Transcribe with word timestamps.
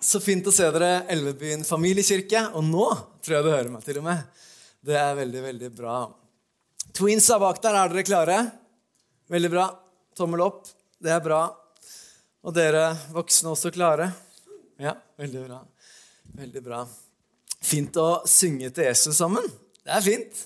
Så 0.00 0.20
fint 0.22 0.46
å 0.46 0.52
se 0.54 0.66
dere, 0.70 1.02
Elvebyen 1.10 1.64
familiekirke. 1.66 2.44
Og 2.54 2.62
nå 2.66 2.86
tror 3.24 3.38
jeg 3.38 3.46
du 3.46 3.50
hører 3.50 3.70
meg, 3.72 3.82
til 3.82 3.98
og 3.98 4.06
med. 4.06 4.44
Det 4.86 4.94
er 4.94 5.16
veldig, 5.18 5.40
veldig 5.48 5.70
bra. 5.74 5.96
Twins 6.94 7.26
er 7.34 7.40
bak 7.42 7.58
der. 7.64 7.78
Er 7.80 7.90
dere 7.90 8.04
klare? 8.06 8.36
Veldig 9.32 9.50
bra. 9.52 9.66
Tommel 10.16 10.44
opp. 10.46 10.70
Det 11.02 11.10
er 11.14 11.24
bra. 11.24 11.40
Og 12.46 12.54
dere 12.54 12.92
voksne 13.14 13.50
også 13.50 13.74
klare? 13.74 14.06
Ja, 14.78 14.94
veldig 15.18 15.42
bra. 15.48 15.58
Veldig 16.38 16.62
bra. 16.62 16.84
Fint 17.58 17.98
å 17.98 18.22
synge 18.30 18.70
til 18.70 18.86
Jesus 18.86 19.18
sammen. 19.18 19.50
Det 19.82 19.96
er 19.98 20.04
fint. 20.04 20.44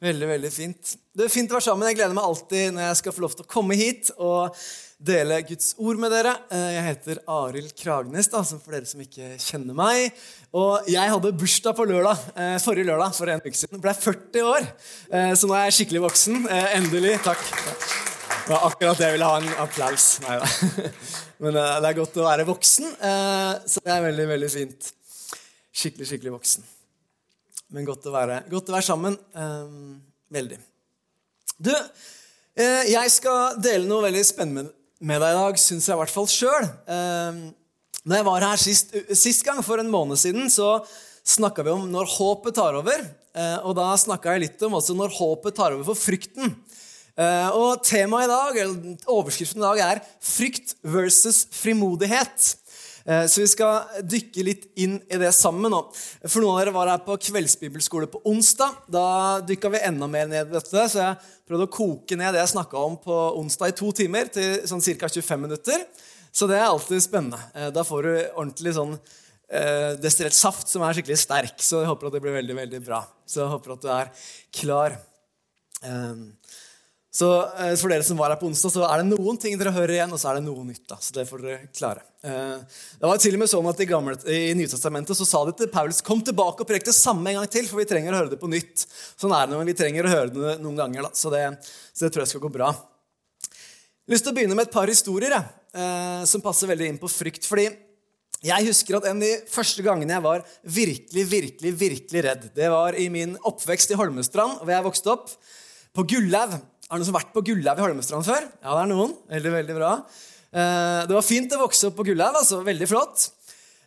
Veldig, 0.00 0.28
veldig 0.30 0.48
fint. 0.48 0.94
Det 1.12 1.26
er 1.26 1.32
fint 1.32 1.50
å 1.52 1.58
være 1.58 1.66
sammen. 1.66 1.84
Jeg 1.90 1.98
gleder 1.98 2.14
meg 2.16 2.24
alltid 2.24 2.70
når 2.72 2.86
jeg 2.86 2.98
skal 3.02 3.12
få 3.12 3.20
lov 3.26 3.34
til 3.36 3.44
å 3.44 3.50
komme 3.52 3.76
hit 3.76 4.08
og 4.16 4.56
dele 4.96 5.42
Guds 5.44 5.74
ord 5.76 6.00
med 6.00 6.14
dere. 6.14 6.32
Eh, 6.48 6.70
jeg 6.78 6.86
heter 6.86 7.20
Arild 7.28 7.74
Kragnes, 7.76 8.30
da, 8.32 8.40
for 8.48 8.72
dere 8.72 8.88
som 8.88 9.02
ikke 9.04 9.34
kjenner 9.44 9.76
meg. 9.76 10.16
Og 10.56 10.88
jeg 10.88 11.12
hadde 11.12 11.34
bursdag 11.42 11.76
på 11.76 11.86
lørdag, 11.92 12.24
eh, 12.32 12.56
forrige 12.64 12.88
lørdag 12.88 13.12
for 13.18 13.28
en 13.28 13.44
uke 13.44 13.52
siden. 13.52 13.76
Jeg 13.76 13.84
ble 13.84 13.96
40 14.06 14.48
år, 14.54 14.70
eh, 15.12 15.34
så 15.36 15.52
nå 15.52 15.58
er 15.58 15.68
jeg 15.68 15.78
skikkelig 15.82 16.04
voksen. 16.08 16.48
Endelig. 16.48 17.14
Takk. 17.28 17.44
Det 17.44 18.56
var 18.56 18.70
akkurat 18.72 18.96
det 18.96 19.04
jeg 19.04 19.18
ville 19.18 19.30
ha 19.34 19.36
en 19.36 19.54
applaus. 19.68 20.10
Nei 20.24 20.40
da. 20.40 20.90
Men 21.44 21.60
det 21.60 21.92
er 21.92 22.00
godt 22.00 22.16
å 22.16 22.28
være 22.30 22.48
voksen, 22.48 22.92
så 23.68 23.84
det 23.84 23.92
er 23.92 24.04
veldig, 24.08 24.28
veldig 24.32 24.50
fint. 24.52 24.92
Skikkelig, 25.72 26.08
skikkelig 26.08 26.38
voksen. 26.40 26.79
Men 27.70 27.86
godt 27.86 28.06
å 28.10 28.12
være, 28.14 28.42
godt 28.50 28.70
å 28.70 28.74
være 28.74 28.86
sammen. 28.86 29.14
Veldig. 30.30 30.56
Du, 31.60 31.70
jeg 32.58 33.12
skal 33.14 33.60
dele 33.62 33.86
noe 33.86 34.08
veldig 34.08 34.24
spennende 34.26 34.72
med 35.00 35.22
deg 35.22 35.32
i 35.32 35.38
dag, 35.38 35.60
syns 35.60 35.88
jeg 35.88 35.96
i 35.96 36.00
hvert 36.02 36.12
fall 36.12 36.28
sjøl. 36.28 36.66
Um, 36.84 37.38
når 38.04 38.18
jeg 38.18 38.26
var 38.26 38.44
her 38.44 38.60
sist, 38.60 38.92
sist, 39.16 39.44
gang, 39.46 39.62
for 39.64 39.80
en 39.80 39.92
måned 39.92 40.20
siden, 40.20 40.50
så 40.52 40.78
snakka 41.26 41.64
vi 41.64 41.72
om 41.72 41.86
når 41.92 42.10
håpet 42.18 42.56
tar 42.58 42.76
over. 42.76 43.06
Uh, 43.36 43.58
og 43.68 43.76
da 43.78 43.88
snakka 44.00 44.34
jeg 44.34 44.44
litt 44.44 44.66
om 44.66 44.76
også 44.76 44.96
når 44.98 45.14
håpet 45.16 45.56
tar 45.56 45.76
over 45.76 45.88
for 45.88 45.98
frykten. 45.98 46.52
Uh, 47.16 47.48
og 47.56 47.84
temaet 47.84 48.28
i 48.28 48.32
dag, 48.32 48.60
eller 48.62 49.08
overskriften 49.10 49.60
i 49.60 49.66
dag 49.66 49.82
er 49.86 50.02
'Frykt 50.20 50.76
versus 50.84 51.46
frimodighet'. 51.52 52.54
Eh, 53.04 53.26
så 53.30 53.42
vi 53.42 53.48
skal 53.50 54.02
dykke 54.04 54.44
litt 54.44 54.66
inn 54.80 54.98
i 55.08 55.20
det 55.20 55.32
sammen. 55.36 55.72
For 56.26 56.42
noen 56.42 56.54
av 56.54 56.60
dere 56.60 56.74
var 56.74 56.90
her 56.92 57.02
på 57.06 57.16
kveldsbibelskole 57.28 58.10
på 58.10 58.22
onsdag. 58.28 58.82
Da 58.92 59.04
dykka 59.46 59.72
vi 59.72 59.82
enda 59.88 60.08
mer 60.10 60.28
ned 60.30 60.50
i 60.50 60.58
dette, 60.58 60.86
så 60.92 61.02
jeg 61.02 61.18
prøvde 61.48 61.68
å 61.68 61.74
koke 61.74 62.18
ned 62.18 62.34
det 62.34 62.42
jeg 62.44 62.54
snakka 62.54 62.84
om 62.90 62.98
på 63.00 63.18
onsdag 63.40 63.72
i 63.72 63.78
to 63.80 63.92
timer, 63.96 64.30
til 64.32 64.60
sånn 64.68 64.84
ca. 64.84 65.08
25 65.08 65.46
minutter. 65.46 65.86
Så 66.30 66.46
det 66.46 66.60
er 66.60 66.68
alltid 66.68 67.02
spennende. 67.02 67.40
Eh, 67.54 67.70
da 67.74 67.86
får 67.86 68.06
du 68.06 68.12
ordentlig 68.14 68.74
sånn 68.76 68.94
eh, 68.96 69.96
destillert 70.00 70.36
saft 70.36 70.70
som 70.70 70.84
er 70.86 70.96
skikkelig 70.96 71.18
sterk. 71.18 71.56
Så 71.62 71.82
jeg 71.82 71.90
håper 71.90 72.10
at 72.10 72.18
det 72.18 72.24
blir 72.24 72.36
veldig, 72.38 72.58
veldig 72.64 72.82
bra. 72.86 73.02
Så 73.26 73.44
jeg 73.44 73.54
håper 73.54 73.74
at 73.74 73.86
du 73.86 73.94
er 73.94 74.12
klar. 74.60 74.98
Um, 75.80 76.34
så 77.10 77.28
eh, 77.58 77.72
for 77.74 77.90
dere 77.90 78.04
som 78.06 78.18
var 78.20 78.30
her 78.30 78.38
på 78.38 78.46
onsdag, 78.46 78.70
så 78.70 78.84
er 78.86 79.00
det 79.00 79.10
noen 79.10 79.38
ting 79.40 79.56
dere 79.58 79.72
hører 79.74 79.96
igjen, 79.96 80.12
og 80.14 80.20
så 80.22 80.30
er 80.30 80.38
det 80.38 80.44
noe 80.44 80.62
nytt. 80.62 80.84
da, 80.86 80.98
så 81.02 81.16
det 81.16 81.24
får 81.26 81.42
dere 81.42 81.70
klare. 81.74 82.04
Eh, 82.22 82.78
det 83.00 83.10
var 83.10 83.18
til 83.18 83.34
og 83.34 83.42
med 83.42 83.50
sånn 83.50 83.70
at 83.70 83.82
I, 83.82 83.88
gamle, 83.90 84.14
i 84.30 84.52
Nytestamentet 84.54 85.18
så 85.18 85.26
sa 85.26 85.42
de 85.48 85.56
til 85.58 85.72
Paulus 85.74 85.98
kom 86.06 86.22
tilbake 86.22 86.62
og 86.62 86.70
prek 86.70 86.86
det 86.86 86.94
samme 86.94 87.32
en 87.32 87.40
gang 87.40 87.50
til, 87.50 87.66
for 87.66 87.82
vi 87.82 87.88
trenger 87.90 88.14
å 88.14 88.22
høre 88.22 88.34
det 88.36 88.38
på 88.38 88.52
nytt. 88.52 88.86
Sånn 89.18 89.34
er 89.34 89.50
det 89.50 89.58
når 89.58 89.66
vi 89.72 89.76
trenger 89.82 90.06
å 90.06 90.14
høre 90.14 90.30
det 90.36 90.56
noen 90.62 90.78
ganger. 90.78 91.08
da, 91.08 91.12
så 91.18 91.34
det, 91.34 91.44
så 91.90 92.06
det 92.06 92.14
tror 92.14 92.26
jeg 92.26 92.34
skal 92.36 92.46
gå 92.46 92.54
bra. 92.60 92.70
Jeg 93.50 94.06
har 94.06 94.16
lyst 94.16 94.26
til 94.26 94.32
å 94.32 94.38
begynne 94.38 94.58
med 94.58 94.70
et 94.70 94.78
par 94.78 94.90
historier 94.90 95.34
jeg, 95.34 95.52
eh, 95.82 96.24
som 96.30 96.46
passer 96.46 96.70
veldig 96.70 96.94
inn 96.94 97.02
på 97.02 97.10
frykt. 97.10 97.42
fordi 97.46 97.68
jeg 98.40 98.70
husker 98.70 98.96
at 98.96 99.04
En 99.10 99.18
av 99.18 99.26
de 99.26 99.50
første 99.50 99.82
gangene 99.84 100.14
jeg 100.14 100.24
var 100.24 100.44
virkelig, 100.62 101.24
virkelig, 101.28 101.72
virkelig 101.76 102.22
redd, 102.24 102.50
det 102.54 102.70
var 102.70 102.94
i 102.94 103.10
min 103.12 103.34
oppvekst 103.44 103.90
i 103.90 103.98
Holmestrand, 103.98 104.62
hvor 104.62 104.72
jeg 104.72 104.86
vokste 104.86 105.10
opp. 105.12 105.34
På 105.90 106.06
Gullaug 106.06 106.54
er 106.90 106.98
det 106.98 107.04
noen 107.04 107.06
som 107.06 107.14
har 107.14 107.22
vært 107.22 107.34
på 107.36 107.44
Gullaug 107.46 107.78
i 107.78 107.82
Holmestrand 107.84 108.26
før? 108.26 108.46
Ja, 108.50 108.72
det 108.74 108.80
er 108.82 108.88
noen. 108.90 109.12
Veldig, 109.30 109.50
veldig 109.54 109.74
bra. 109.76 109.90
Eh, 110.50 111.02
det 111.06 111.14
var 111.14 111.22
fint 111.22 111.52
å 111.54 111.60
vokse 111.60 111.86
opp 111.86 112.00
på 112.00 112.06
Gullaug. 112.08 112.34
Altså. 112.40 112.58
Veldig 112.66 112.88
flott. 112.90 113.28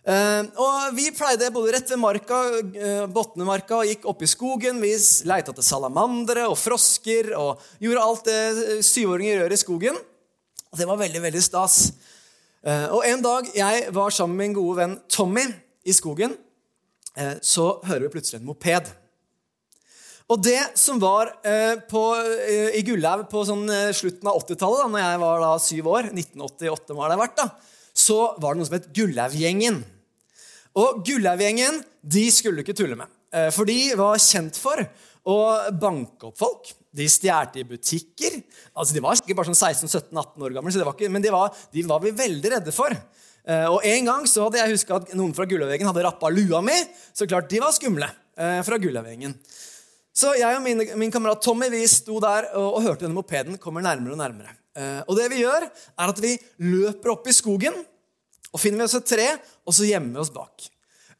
Eh, 0.07 0.47
og 0.63 0.95
vi 0.95 1.09
pleide 1.15 1.49
både 1.51 1.73
rett 1.75 1.91
ved 1.91 1.99
marka, 1.99 2.39
eh, 2.63 3.03
Botnemarka 3.11 3.81
og 3.81 3.91
gikk 3.91 4.07
opp 4.07 4.23
i 4.23 4.31
skogen. 4.31 4.79
Vi 4.79 4.93
leita 5.27 5.51
etter 5.51 5.67
salamandere 5.67 6.47
og 6.47 6.55
frosker 6.55 7.33
og 7.35 7.59
gjorde 7.83 8.07
alt 8.07 8.31
det 8.31 8.79
syvåringer 8.87 9.43
gjør 9.43 9.51
i 9.51 9.61
skogen. 9.65 9.99
Og 10.71 10.79
det 10.79 10.87
var 10.87 11.03
veldig, 11.03 11.25
veldig 11.27 11.43
stas. 11.43 11.91
Og 12.63 13.03
en 13.03 13.21
dag 13.21 13.49
jeg 13.53 13.91
var 13.91 14.09
sammen 14.15 14.37
med 14.37 14.47
min 14.47 14.55
gode 14.55 14.77
venn 14.79 14.99
Tommy 15.11 15.43
i 15.83 15.91
skogen, 15.91 16.31
så 17.43 17.83
hører 17.83 18.07
vi 18.07 18.13
plutselig 18.15 18.39
en 18.39 18.47
moped. 18.47 18.87
Og 20.33 20.41
det 20.41 20.61
som 20.79 20.97
var 21.01 21.29
eh, 21.45 21.75
på, 21.89 22.01
eh, 22.17 22.73
i 22.79 22.81
Gullhaug 22.87 23.27
på 23.29 23.43
sånn, 23.45 23.67
eh, 23.69 23.91
slutten 23.93 24.29
av 24.29 24.39
80-tallet, 24.39 24.81
da 24.81 24.89
når 24.89 25.01
jeg 25.03 25.19
var 25.21 25.41
da 25.43 25.49
syv 25.61 25.89
år, 25.91 26.07
1988 26.09 26.95
var 26.97 27.11
det 27.11 27.17
vært, 27.19 27.35
da, 27.37 27.49
så 27.93 28.19
var 28.41 28.53
det 28.55 28.61
noe 28.61 28.69
som 28.69 28.77
het 28.79 28.87
Gullaug-gjengen. 28.97 29.81
Og 30.81 31.03
Gullaug-gjengen 31.05 31.83
de 32.01 32.23
skulle 32.33 32.57
du 32.57 32.63
ikke 32.63 32.77
tulle 32.79 32.97
med. 32.97 33.11
For 33.53 33.69
de 33.69 33.75
var 33.97 34.21
kjent 34.21 34.57
for 34.57 34.81
å 35.29 35.35
banke 35.77 36.27
opp 36.29 36.39
folk. 36.41 36.71
De 36.93 37.05
stjal 37.09 37.53
i 37.57 37.65
butikker. 37.65 38.39
Altså, 38.73 38.95
De 38.97 39.01
var 39.01 39.17
ikke 39.17 39.37
bare 39.37 39.49
sånn 39.49 39.57
16-17-18 39.57 40.45
år 40.45 40.55
gamle, 40.57 40.73
ikke, 40.73 41.09
men 41.13 41.21
de 41.21 41.31
var, 41.33 41.53
de 41.73 41.85
var, 41.85 42.01
vi 42.01 42.13
veldig 42.17 42.51
redde 42.55 42.73
for. 42.73 42.93
Og 43.73 43.85
En 43.89 44.09
gang 44.09 44.25
så 44.29 44.47
hadde 44.47 44.61
jeg 44.61 44.75
huska 44.75 44.97
at 44.97 45.13
noen 45.17 45.33
fra 45.37 45.45
Gullaug-gjengen 45.49 45.89
hadde 45.89 46.05
rappa 46.05 46.33
lua 46.33 46.61
mi. 46.65 46.77
Så 47.13 47.29
klart 47.29 47.49
de 47.53 47.61
var 47.61 47.73
skumle 47.77 48.09
fra 48.33 48.81
Gullaug-gjengen. 48.81 49.37
Så 50.13 50.35
jeg 50.37 50.53
og 50.53 50.61
min, 50.61 50.83
min 51.01 51.11
kamerat 51.13 51.41
Tommy 51.41 51.71
vi 51.73 51.81
sto 51.89 52.19
der 52.21 52.51
og, 52.53 52.77
og 52.77 52.83
hørte 52.85 53.07
denne 53.07 53.17
mopeden 53.17 53.57
kommer 53.61 53.81
nærmere 53.81 54.13
og 54.13 54.21
nærmere. 54.21 54.53
Eh, 54.77 55.01
og 55.07 55.17
det 55.17 55.25
vi 55.33 55.41
gjør, 55.41 55.65
er 55.65 56.13
at 56.13 56.21
vi 56.21 56.35
løper 56.61 57.15
opp 57.15 57.29
i 57.29 57.33
skogen, 57.33 57.75
og 58.53 58.61
finner 58.61 58.83
vi 58.83 58.85
oss 58.85 58.97
et 58.99 59.09
tre, 59.09 59.25
og 59.65 59.73
så 59.73 59.87
gjemmer 59.89 60.13
vi 60.13 60.21
oss 60.21 60.33
bak. 60.33 60.67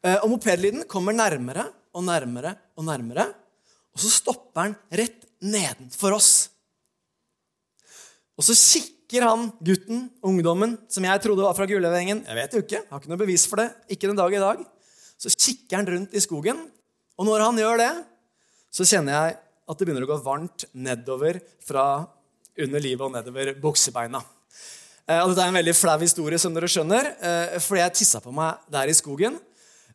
Eh, 0.04 0.18
og 0.20 0.28
mopedlyden 0.30 0.86
kommer 0.90 1.16
nærmere 1.16 1.66
og 1.94 2.06
nærmere 2.06 2.54
og 2.78 2.86
nærmere, 2.86 3.26
og 3.94 4.02
så 4.02 4.10
stopper 4.10 4.70
den 4.70 4.78
rett 5.02 5.26
nedenfor 5.42 6.14
oss. 6.14 6.32
Og 8.38 8.46
så 8.46 8.54
kikker 8.54 9.26
han 9.26 9.50
gutten, 9.62 10.08
ungdommen, 10.26 10.78
som 10.90 11.06
jeg 11.06 11.22
trodde 11.22 11.44
var 11.44 11.54
fra 11.54 11.68
Gulløvengen 11.70 12.24
Jeg 12.26 12.38
vet 12.38 12.54
jo 12.56 12.62
ikke, 12.64 12.80
har 12.88 13.02
ikke 13.02 13.12
noe 13.12 13.20
bevis 13.20 13.44
for 13.46 13.62
det. 13.62 13.68
ikke 13.90 14.10
den 14.10 14.18
dag 14.18 14.34
i 14.34 14.42
dag. 14.42 14.64
Så 15.18 15.30
kikker 15.30 15.78
han 15.78 15.86
rundt 15.86 16.14
i 16.14 16.22
skogen, 16.22 16.64
og 17.14 17.26
når 17.28 17.44
han 17.46 17.60
gjør 17.62 17.78
det, 17.78 17.92
så 18.74 18.86
kjenner 18.88 19.14
jeg 19.14 19.36
at 19.64 19.78
det 19.78 19.86
begynner 19.86 20.04
å 20.04 20.10
gå 20.10 20.20
varmt 20.24 20.66
nedover 20.74 21.38
fra 21.62 21.86
under 22.60 22.82
livet 22.82 23.06
og 23.06 23.14
nedover 23.14 23.52
buksebeina. 23.62 24.20
Eh, 25.04 25.20
og 25.20 25.30
dette 25.30 25.44
er 25.44 25.52
en 25.52 25.58
veldig 25.58 25.76
flau 25.76 25.96
historie, 26.00 26.40
som 26.40 26.54
dere 26.56 26.70
skjønner, 26.70 27.10
eh, 27.14 27.56
fordi 27.62 27.82
jeg 27.82 27.96
tissa 28.00 28.20
på 28.24 28.32
meg 28.34 28.66
der 28.72 28.90
i 28.90 28.96
skogen. 28.96 29.38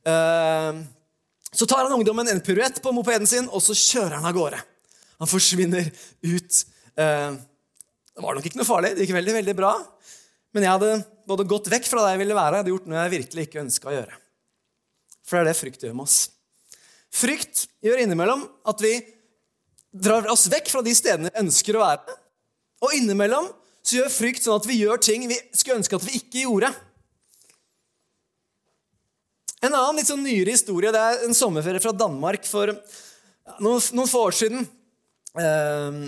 Eh, 0.06 0.82
så 1.50 1.66
tar 1.66 1.86
han 1.86 1.96
ungdommen 1.98 2.30
en 2.30 2.42
piruett 2.46 2.82
på 2.82 2.94
mopeden 2.94 3.28
sin, 3.28 3.50
og 3.50 3.62
så 3.66 3.74
kjører 3.74 4.20
han 4.20 4.30
av 4.30 4.36
gårde. 4.38 4.60
Han 5.20 5.28
forsvinner 5.28 5.90
ut. 6.24 6.60
Det 6.96 8.24
var 8.24 8.36
nok 8.36 8.46
ikke 8.46 8.60
noe 8.60 8.68
farlig. 8.68 8.94
Det 8.96 9.04
gikk 9.04 9.16
veldig, 9.18 9.34
veldig 9.42 9.56
bra. 9.58 9.74
Men 10.54 10.64
jeg 10.64 10.72
hadde 10.72 11.04
både 11.28 11.48
gått 11.50 11.68
vekk 11.74 11.90
fra 11.90 12.06
der 12.06 12.14
jeg 12.16 12.22
ville 12.22 12.38
være, 12.38 12.54
og 12.54 12.62
hadde 12.62 12.74
gjort 12.74 12.88
noe 12.88 13.02
jeg 13.02 13.16
virkelig 13.18 13.48
ikke 13.48 13.64
ønska 13.64 13.90
å 13.90 13.96
gjøre. 13.98 14.20
For 15.26 15.38
det 15.38 15.42
er 15.42 15.50
det 15.50 15.60
frykt 15.60 15.84
gjør 15.84 15.98
med 15.98 16.06
oss. 16.06 16.20
Frykt 17.16 17.66
gjør 17.84 18.04
innimellom 18.04 18.46
at 18.70 18.84
vi 18.84 18.94
drar 19.90 20.28
oss 20.30 20.48
vekk 20.52 20.70
fra 20.70 20.84
de 20.86 20.94
stedene 20.96 21.32
vi 21.32 21.42
ønsker 21.42 21.78
å 21.78 21.84
være. 21.84 22.18
Og 22.86 22.94
innimellom 22.96 23.50
så 23.82 24.00
gjør 24.00 24.14
frykt 24.14 24.46
sånn 24.46 24.60
at 24.60 24.68
vi 24.70 24.78
gjør 24.84 25.02
ting 25.02 25.26
vi 25.30 25.40
skulle 25.56 25.80
ønske 25.80 25.98
at 25.98 26.06
vi 26.06 26.20
ikke 26.20 26.46
gjorde. 26.46 26.70
En 29.60 29.74
annen 29.74 30.00
litt 30.00 30.08
sånn 30.08 30.24
nyere 30.24 30.54
historie 30.56 30.94
det 30.96 31.02
er 31.02 31.26
en 31.26 31.36
sommerferie 31.36 31.84
fra 31.84 31.96
Danmark 31.96 32.46
for 32.48 32.72
noen, 33.60 33.82
noen 33.98 34.08
få 34.08 34.28
år 34.30 34.38
siden. 34.38 34.64
Eh, 35.36 36.00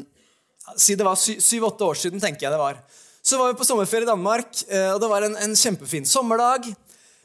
si 0.79 0.95
det 0.95 1.07
var 1.07 1.19
syv-åtte 1.19 1.87
år 1.87 1.99
siden, 1.99 2.21
tenker 2.23 2.47
jeg 2.47 2.53
det 2.53 2.61
var. 2.61 2.79
Så 3.21 3.37
var 3.37 3.51
vi 3.51 3.59
på 3.59 3.67
sommerferie 3.67 4.07
i 4.07 4.09
Danmark, 4.09 4.63
eh, 4.69 4.93
og 4.93 5.01
det 5.03 5.09
var 5.11 5.25
en, 5.27 5.35
en 5.37 5.57
kjempefin 5.57 6.07
sommerdag. 6.07 6.69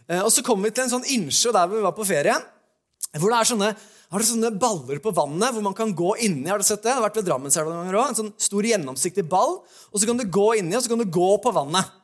Eh, 0.09 0.23
og 0.23 0.33
så 0.35 0.43
kom 0.47 0.65
vi 0.65 0.73
til 0.75 0.87
en 0.87 0.97
sånn 0.97 1.07
innsjø 1.15 1.55
der 1.55 1.71
vi 1.71 1.85
var 1.85 1.95
på 1.95 2.09
ferie. 2.09 2.35
Hvor 3.21 3.33
det 3.33 3.39
er 3.39 3.49
sånne, 3.51 3.69
har 4.07 4.23
det 4.23 4.29
sånne 4.29 4.53
baller 4.63 5.01
på 5.03 5.13
vannet 5.15 5.55
hvor 5.55 5.65
man 5.67 5.77
kan 5.77 5.93
gå 5.97 6.15
inni. 6.27 6.49
har 6.51 6.63
du 6.63 6.67
sett 6.67 6.83
det? 6.83 6.91
Det 6.91 6.97
har 6.99 7.05
vært 7.05 7.21
ved 7.21 7.29
Drammenselva 7.29 7.73
noen 7.73 7.87
ganger 7.87 7.99
også. 8.01 8.13
En 8.13 8.19
sånn 8.21 8.35
stor, 8.47 8.69
gjennomsiktig 8.71 9.25
ball. 9.31 9.61
Og 9.91 10.01
så 10.01 10.09
kan 10.09 10.21
du 10.21 10.27
gå 10.31 10.49
inni, 10.61 10.77
og 10.79 10.85
så 10.85 10.93
kan 10.93 11.03
du 11.03 11.09
gå 11.11 11.31
på 11.43 11.55
vannet. 11.55 11.95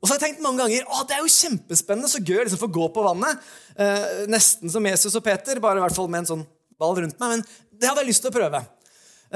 Og 0.00 0.08
så 0.08 0.14
har 0.14 0.18
jeg 0.18 0.30
tenkt 0.30 0.44
mange 0.44 0.62
ganger 0.62 0.86
å, 0.88 1.02
det 1.04 1.16
er 1.16 1.24
jo 1.24 1.32
kjempespennende, 1.32 2.08
så 2.08 2.22
gøy 2.24 2.42
liksom, 2.42 2.56
å 2.56 2.64
få 2.64 2.72
gå 2.72 2.86
på 2.94 3.04
vannet. 3.04 3.48
Eh, 3.76 4.26
nesten 4.32 4.72
som 4.72 4.86
Jesus 4.88 5.16
og 5.16 5.24
Peter, 5.26 5.60
bare 5.60 5.80
i 5.80 5.84
hvert 5.84 5.96
fall 5.96 6.08
med 6.12 6.22
en 6.22 6.30
sånn 6.30 6.44
ball 6.80 6.96
rundt 6.96 7.18
meg. 7.20 7.34
Men 7.34 7.44
det 7.76 7.88
hadde 7.88 8.04
jeg 8.04 8.12
lyst 8.12 8.24
til 8.24 8.32
å 8.32 8.36
prøve. 8.36 8.62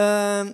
Eh, 0.01 0.53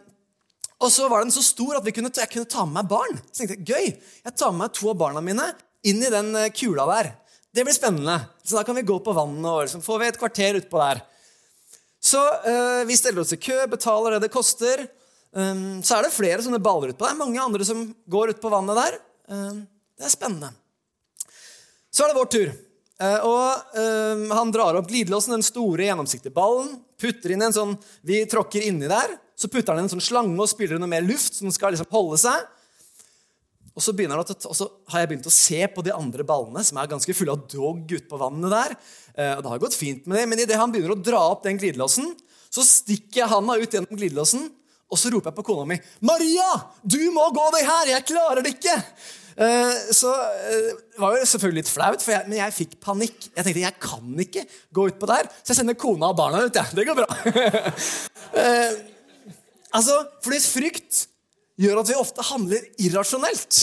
og 0.80 0.88
så 0.90 1.06
var 1.12 1.22
den 1.22 1.34
så 1.34 1.42
stor 1.44 1.78
at 1.78 1.88
kunne, 1.94 2.10
jeg 2.14 2.32
kunne 2.32 2.50
ta 2.50 2.64
med 2.66 2.80
meg 2.80 2.90
barn. 2.90 3.18
Så 3.30 3.42
tenkte 3.42 3.58
jeg, 3.58 3.66
gøy, 3.68 4.14
jeg 4.24 4.36
tar 4.38 4.54
med 4.54 4.64
meg 4.64 4.74
to 4.78 4.90
av 4.90 4.98
barna 5.02 5.22
mine 5.24 5.46
inn 5.86 6.02
i 6.02 6.12
den 6.12 6.32
eh, 6.40 6.52
kula 6.56 6.86
der. 6.90 7.12
Det 7.50 7.64
blir 7.66 7.74
spennende. 7.74 8.20
Så 8.44 8.56
da 8.56 8.62
kan 8.64 8.76
vi 8.78 8.86
gå 8.86 8.98
på 9.02 9.14
vannet, 9.14 9.46
og 9.50 9.64
liksom 9.64 9.82
får 9.82 9.98
vi 9.98 10.08
et 10.10 10.18
kvarter 10.20 10.58
utpå 10.60 10.78
der. 10.78 11.02
Så 12.00 12.20
eh, 12.46 12.84
vi 12.88 12.96
steller 12.96 13.24
oss 13.24 13.34
i 13.34 13.40
kø, 13.40 13.58
betaler 13.68 14.16
det 14.16 14.24
det 14.26 14.32
koster. 14.32 14.86
Um, 15.30 15.78
så 15.82 15.98
er 15.98 16.06
det 16.06 16.14
flere 16.14 16.42
sånne 16.42 16.62
baller 16.62 16.90
utpå. 16.90 17.04
Det 17.04 17.12
er 17.12 17.20
mange 17.20 17.42
andre 17.42 17.66
som 17.66 17.84
går 18.10 18.32
ut 18.32 18.40
på 18.42 18.50
vannet 18.50 18.78
der. 18.78 18.96
Um, 19.30 19.60
det 19.98 20.08
er 20.08 20.12
spennende. 20.14 20.50
Så 21.90 22.04
er 22.04 22.10
det 22.10 22.18
vår 22.18 22.30
tur. 22.34 22.54
Uh, 23.00 23.20
og 23.24 23.76
um, 23.78 24.24
Han 24.36 24.54
drar 24.54 24.78
opp 24.78 24.88
glidelåsen, 24.90 25.36
den 25.36 25.46
store, 25.46 25.86
gjennomsiktige 25.86 26.34
ballen. 26.34 26.80
putter 27.00 27.34
inn 27.34 27.44
en 27.46 27.54
sånn, 27.54 27.76
Vi 28.06 28.24
tråkker 28.30 28.66
inni 28.66 28.90
der. 28.90 29.18
Så 29.38 29.48
putter 29.48 29.74
han 29.74 29.84
en 29.84 29.92
sånn 29.92 30.04
slange 30.04 30.38
og 30.38 30.50
spyler 30.50 30.80
noe 30.80 30.90
mer 30.90 31.06
luft, 31.06 31.38
som 31.38 31.50
skal 31.54 31.74
liksom 31.74 31.88
holde 31.94 32.18
seg. 32.20 32.48
Og 33.80 33.84
så, 33.86 33.94
begynner 33.96 34.20
og 34.20 34.52
så 34.52 34.66
har 34.92 35.00
jeg 35.00 35.08
begynt 35.08 35.28
å 35.30 35.32
se 35.32 35.60
på 35.72 35.80
de 35.80 35.92
andre 35.96 36.24
ballene, 36.28 36.60
som 36.66 36.76
er 36.76 36.88
ganske 36.90 37.14
fulle 37.16 37.32
av 37.32 37.46
dog 37.48 37.86
ute 37.88 38.04
på 38.10 38.18
vannet 38.20 38.52
der. 38.52 38.74
Uh, 39.16 39.38
og 39.38 39.40
det 39.40 39.52
har 39.54 39.62
gått 39.62 39.76
fint 39.78 40.04
med 40.04 40.20
det, 40.20 40.24
Men 40.28 40.42
idet 40.44 40.58
han 40.60 40.72
begynner 40.72 40.92
å 40.92 41.00
dra 41.00 41.22
opp 41.32 41.46
den 41.46 41.56
glidelåsen, 41.56 42.10
så 42.52 42.64
stikker 42.66 43.22
jeg 43.22 43.30
handa 43.30 43.56
ut 43.56 43.72
gjennom 43.72 43.96
glidelåsen, 43.96 44.50
og 44.90 44.98
så 45.00 45.08
roper 45.14 45.30
jeg 45.30 45.38
på 45.38 45.46
kona 45.46 45.64
mi 45.70 45.78
'Maria, 46.02 46.50
du 46.82 47.00
må 47.14 47.24
gå 47.32 47.46
deg 47.56 47.64
her! 47.64 47.92
Jeg 47.94 48.08
klarer 48.10 48.44
det 48.44 48.52
ikke!' 48.58 48.76
Uh, 49.40 49.72
så 49.96 50.10
uh, 50.12 50.72
det 50.76 51.00
var 51.00 51.16
jo 51.16 51.28
selvfølgelig 51.30 51.62
litt 51.62 51.72
flaut, 51.72 52.04
jeg, 52.04 52.26
men 52.28 52.36
jeg 52.42 52.56
fikk 52.58 52.74
panikk. 52.84 53.30
Jeg 53.32 53.46
tenkte 53.46 53.62
jeg 53.62 53.80
kan 53.80 54.24
ikke 54.26 54.44
gå 54.76 54.90
utpå 54.90 55.08
der, 55.08 55.30
så 55.40 55.54
jeg 55.54 55.62
sender 55.62 55.78
kona 55.80 56.10
og 56.12 56.18
barna 56.20 56.42
ut. 56.44 56.52
Ja. 56.52 56.66
Det 56.68 56.84
går 56.84 56.98
bra. 56.98 57.08
altså, 59.78 60.02
Fordi 60.20 60.42
frykt 60.44 61.06
gjør 61.60 61.82
at 61.82 61.90
vi 61.90 61.98
ofte 62.00 62.24
handler 62.30 62.64
irrasjonelt. 62.80 63.60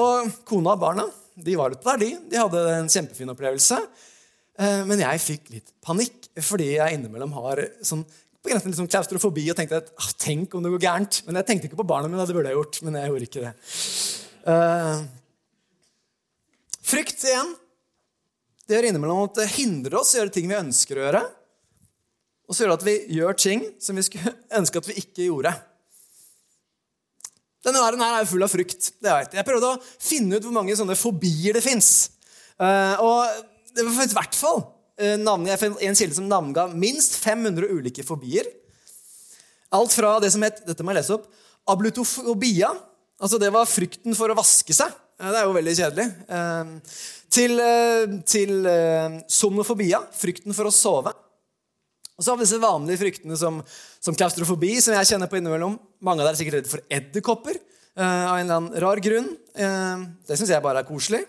og 0.00 0.30
kona 0.48 0.72
og 0.72 0.80
barna 0.80 1.04
de 1.36 1.54
var 1.56 1.72
ute 1.72 1.84
der, 1.84 2.00
de. 2.00 2.10
De 2.30 2.40
hadde 2.40 2.62
en 2.76 2.90
kjempefin 2.92 3.30
opplevelse. 3.32 3.78
men 4.88 5.00
jeg 5.00 5.20
fikk 5.20 5.50
litt 5.50 5.72
panikk 5.80 6.28
fordi 6.40 6.74
jeg 6.76 6.96
innimellom 6.96 7.32
har 7.36 7.60
sånn 7.84 8.04
på 8.42 8.50
grensen 8.50 8.72
liksom 8.72 8.88
klaustrofobi 8.90 9.44
og 9.52 9.58
tenkte 9.58 9.78
at 9.78 9.90
ah, 9.94 10.10
tenk 10.18 10.54
om 10.56 10.64
det 10.64 10.72
går 10.74 10.82
gærent. 10.82 11.20
Men 11.26 11.38
jeg 11.38 11.48
tenkte 11.48 11.68
ikke 11.68 11.78
på 11.78 11.86
barna 11.86 12.10
mine. 12.10 12.24
Det 12.26 12.34
burde 12.34 12.50
jeg 12.50 12.58
gjort, 12.58 12.80
men 12.82 12.98
jeg 12.98 13.10
gjorde 13.12 13.28
ikke 13.28 13.44
det. 13.44 13.52
Eh, 14.52 15.04
frykt 16.92 17.26
igjen. 17.28 17.52
Det 18.66 18.76
gjør 18.76 18.88
innimellom 18.90 19.28
at 19.28 19.38
det 19.38 19.52
hindrer 19.54 20.00
oss 20.00 20.14
i 20.14 20.18
å 20.18 20.22
gjøre 20.22 20.34
ting 20.34 20.50
vi 20.50 20.58
ønsker 20.58 20.98
å 20.98 21.04
gjøre. 21.06 21.22
Og 22.48 22.56
så 22.56 22.64
gjør 22.64 22.72
det 22.72 22.78
at 22.80 22.88
vi 22.88 22.96
gjør 23.20 23.38
ting 23.38 23.64
som 23.82 23.98
vi 23.98 24.06
skulle 24.08 24.34
ønske 24.58 24.82
at 24.82 24.90
vi 24.90 24.98
ikke 25.04 25.28
gjorde. 25.28 25.54
Denne 27.62 27.82
verden 27.82 28.02
her 28.02 28.18
er 28.18 28.28
full 28.28 28.42
av 28.42 28.50
frykt. 28.50 28.92
det 29.00 29.10
vet 29.10 29.32
Jeg 29.32 29.42
Jeg 29.42 29.48
prøvde 29.48 29.72
å 29.72 29.80
finne 29.98 30.36
ut 30.36 30.44
hvor 30.46 30.54
mange 30.56 30.76
sånne 30.76 30.98
fobier 30.98 31.54
det 31.54 31.62
fins. 31.62 32.10
Eh, 32.58 32.94
og 33.00 33.26
det 33.72 33.86
var 33.86 34.04
i 34.04 34.16
hvert 34.18 34.38
fall 34.38 34.64
Eh, 35.02 35.16
en 35.16 35.94
kilde 35.96 36.14
som 36.14 36.28
navnga 36.28 36.68
minst 36.74 37.16
500 37.16 37.66
ulike 37.70 38.04
fobier. 38.04 38.46
Alt 39.72 39.92
fra 39.96 40.18
det 40.20 40.30
som 40.34 40.42
het 40.44 40.60
dette 40.66 40.84
må 40.84 40.92
jeg 40.92 41.00
lese 41.00 41.16
opp, 41.16 41.26
ablutofobia. 41.66 42.70
altså 43.20 43.38
Det 43.38 43.52
var 43.52 43.66
frykten 43.66 44.14
for 44.14 44.28
å 44.28 44.36
vaske 44.36 44.74
seg. 44.74 44.92
Det 45.18 45.38
er 45.38 45.44
jo 45.46 45.54
veldig 45.54 45.74
kjedelig. 45.78 46.06
Eh, 46.28 46.64
til, 47.30 47.60
eh, 47.60 48.06
til 48.26 48.66
somnofobia, 49.28 50.02
frykten 50.12 50.54
for 50.54 50.64
å 50.64 50.72
sove. 50.72 51.14
Og 52.18 52.24
så 52.24 52.32
har 52.32 52.38
vi 52.38 52.44
disse 52.44 52.60
vanlige 52.62 53.00
fryktene 53.00 53.38
som, 53.40 53.60
som 54.02 54.16
klaustrofobi, 54.16 54.74
som 54.84 54.94
jeg 54.98 55.12
kjenner 55.12 55.30
på 55.30 55.40
innimellom. 55.40 55.78
Mange 56.04 56.22
av 56.22 56.28
dere 56.28 56.36
er 56.36 56.40
sikkert 56.42 56.58
redd 56.60 56.70
for 56.70 56.84
edderkopper 56.92 57.58
av 57.92 58.38
en 58.38 58.44
eller 58.44 58.56
annen 58.56 58.80
rar 58.80 59.00
grunn. 59.04 59.26
det 59.52 60.36
syns 60.38 60.52
jeg 60.52 60.64
bare 60.64 60.80
er 60.80 60.88
koselig. 60.88 61.22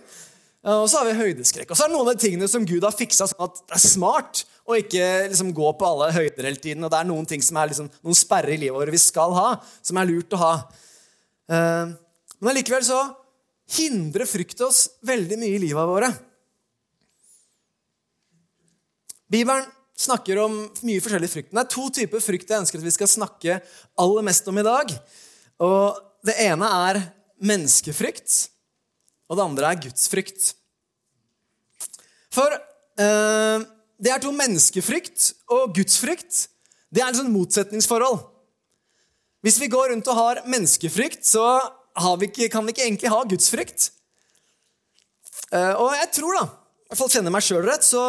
Og 0.64 0.86
så 0.88 1.02
har 1.02 1.10
vi 1.10 1.18
høydeskrekk. 1.18 1.72
Og 1.72 1.76
så 1.76 1.86
er 1.86 1.92
det 1.92 1.96
noen 1.98 2.08
av 2.08 2.16
de 2.16 2.24
tingene 2.24 2.48
som 2.48 2.68
Gud 2.68 2.86
har 2.88 2.96
fiksa 2.96 3.28
sånn 3.28 3.48
at 3.48 3.58
det 3.66 3.76
er 3.76 3.84
smart 3.84 4.44
å 4.64 4.78
ikke 4.80 5.08
liksom 5.28 5.52
gå 5.56 5.72
på 5.76 5.88
alle 5.88 6.14
høyder 6.16 6.48
hele 6.48 6.62
tiden. 6.64 6.86
Og 6.86 6.92
det 6.94 7.02
er 7.02 7.10
noen 7.10 7.28
ting 7.28 7.44
som 7.44 7.60
er 7.60 7.72
liksom, 7.72 7.90
noen 8.04 8.18
sperrer 8.18 8.56
i 8.56 8.62
livet 8.62 8.78
vårt 8.78 8.94
vi 8.96 9.02
skal 9.02 9.36
ha, 9.36 9.50
som 9.84 10.00
er 10.00 10.08
lurt 10.08 10.36
å 10.36 10.40
ha. 10.40 10.54
Uh, 11.52 11.92
men 12.40 12.54
allikevel 12.54 12.86
så 12.88 13.02
hindrer 13.76 14.30
frykt 14.30 14.64
oss 14.64 14.86
veldig 15.08 15.40
mye 15.42 15.58
i 15.58 15.64
livet 15.66 15.90
våre. 15.90 16.12
Bibelen 19.34 19.68
snakker 20.04 20.40
om 20.44 20.56
mye 20.86 21.04
forskjellig 21.04 21.32
frykt. 21.32 21.52
Det 21.54 21.62
er 21.64 21.74
to 21.74 21.90
typer 22.00 22.24
frykt 22.24 22.50
jeg 22.52 22.64
ønsker 22.64 22.82
at 22.82 22.88
vi 22.88 22.96
skal 22.96 23.12
snakke 23.12 23.60
aller 24.04 24.26
mest 24.28 24.48
om 24.52 24.60
i 24.60 24.66
dag. 24.68 24.98
Og 25.64 26.10
Det 26.24 26.38
ene 26.40 26.68
er 26.88 27.02
menneskefrykt 27.44 28.54
og 29.34 29.40
det 29.40 29.46
andre 29.48 29.72
er 29.72 29.82
gudsfrykt. 29.82 30.52
For 32.34 32.54
eh, 32.54 33.64
det 34.04 34.12
er 34.14 34.22
to 34.22 34.34
menneskefrykt 34.36 35.32
og 35.54 35.74
gudsfrykt. 35.78 36.48
Det 36.94 37.02
er 37.02 37.10
et 37.10 37.18
sånn 37.18 37.34
motsetningsforhold. 37.34 38.20
Hvis 39.44 39.58
vi 39.60 39.72
går 39.72 39.90
rundt 39.92 40.10
og 40.12 40.20
har 40.20 40.44
menneskefrykt, 40.46 41.26
så 41.26 41.46
vi 42.20 42.30
ikke, 42.30 42.50
kan 42.54 42.66
vi 42.66 42.76
ikke 42.76 42.86
egentlig 42.86 43.12
ha 43.12 43.24
gudsfrykt. 43.28 43.90
Eh, 45.54 45.74
og 45.82 45.96
jeg 45.98 46.12
tror, 46.20 46.38
da, 46.38 46.46
hvert 46.94 47.02
fall 47.02 47.14
kjenner 47.16 47.34
meg 47.34 47.42
sjøl 47.42 47.64
rett, 47.66 47.86
så 47.86 48.02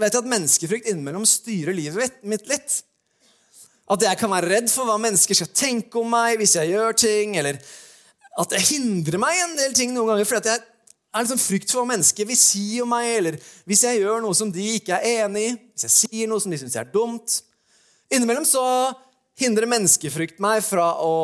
vet 0.00 0.10
jeg 0.10 0.24
at 0.24 0.32
menneskefrykt 0.32 0.88
innimellom 0.90 1.24
styrer 1.28 1.76
livet 1.76 2.18
mitt 2.26 2.48
litt. 2.50 2.80
At 3.92 4.02
jeg 4.02 4.18
kan 4.18 4.32
være 4.32 4.50
redd 4.50 4.70
for 4.72 4.88
hva 4.88 4.98
mennesker 4.98 5.38
skal 5.38 5.52
tenke 5.54 6.00
om 6.00 6.10
meg 6.10 6.40
hvis 6.40 6.56
jeg 6.58 6.72
gjør 6.72 6.96
ting, 6.98 7.36
eller 7.38 7.60
at 8.40 8.50
det 8.50 8.64
hindrer 8.66 9.20
meg 9.20 9.38
en 9.38 9.54
del 9.60 9.76
ting 9.76 9.92
noen 9.94 10.14
ganger 10.14 10.26
fordi 10.26 10.50
jeg 10.50 10.62
er 10.62 11.20
en 11.20 11.28
sånn 11.28 11.42
frykt 11.42 11.70
for 11.70 11.82
hva 11.82 11.90
mennesker 11.92 12.26
vil 12.26 12.40
si 12.40 12.64
om 12.82 12.90
meg, 12.90 13.10
eller 13.20 13.38
hvis 13.68 13.84
jeg 13.84 14.00
gjør 14.00 14.24
noe 14.24 14.38
som 14.38 14.50
de 14.50 14.66
ikke 14.78 14.96
er 14.98 15.26
enig 15.26 15.46
i, 15.50 15.54
hvis 15.74 15.86
jeg 15.86 15.96
sier 15.98 16.30
noe 16.30 16.42
som 16.42 16.54
de 16.54 16.58
syns 16.62 16.78
er 16.80 16.88
dumt. 16.90 17.38
Innimellom 18.10 18.48
så 18.48 18.64
hindrer 19.38 19.70
menneskefrykt 19.70 20.40
meg 20.42 20.64
fra 20.64 20.88
å 21.04 21.14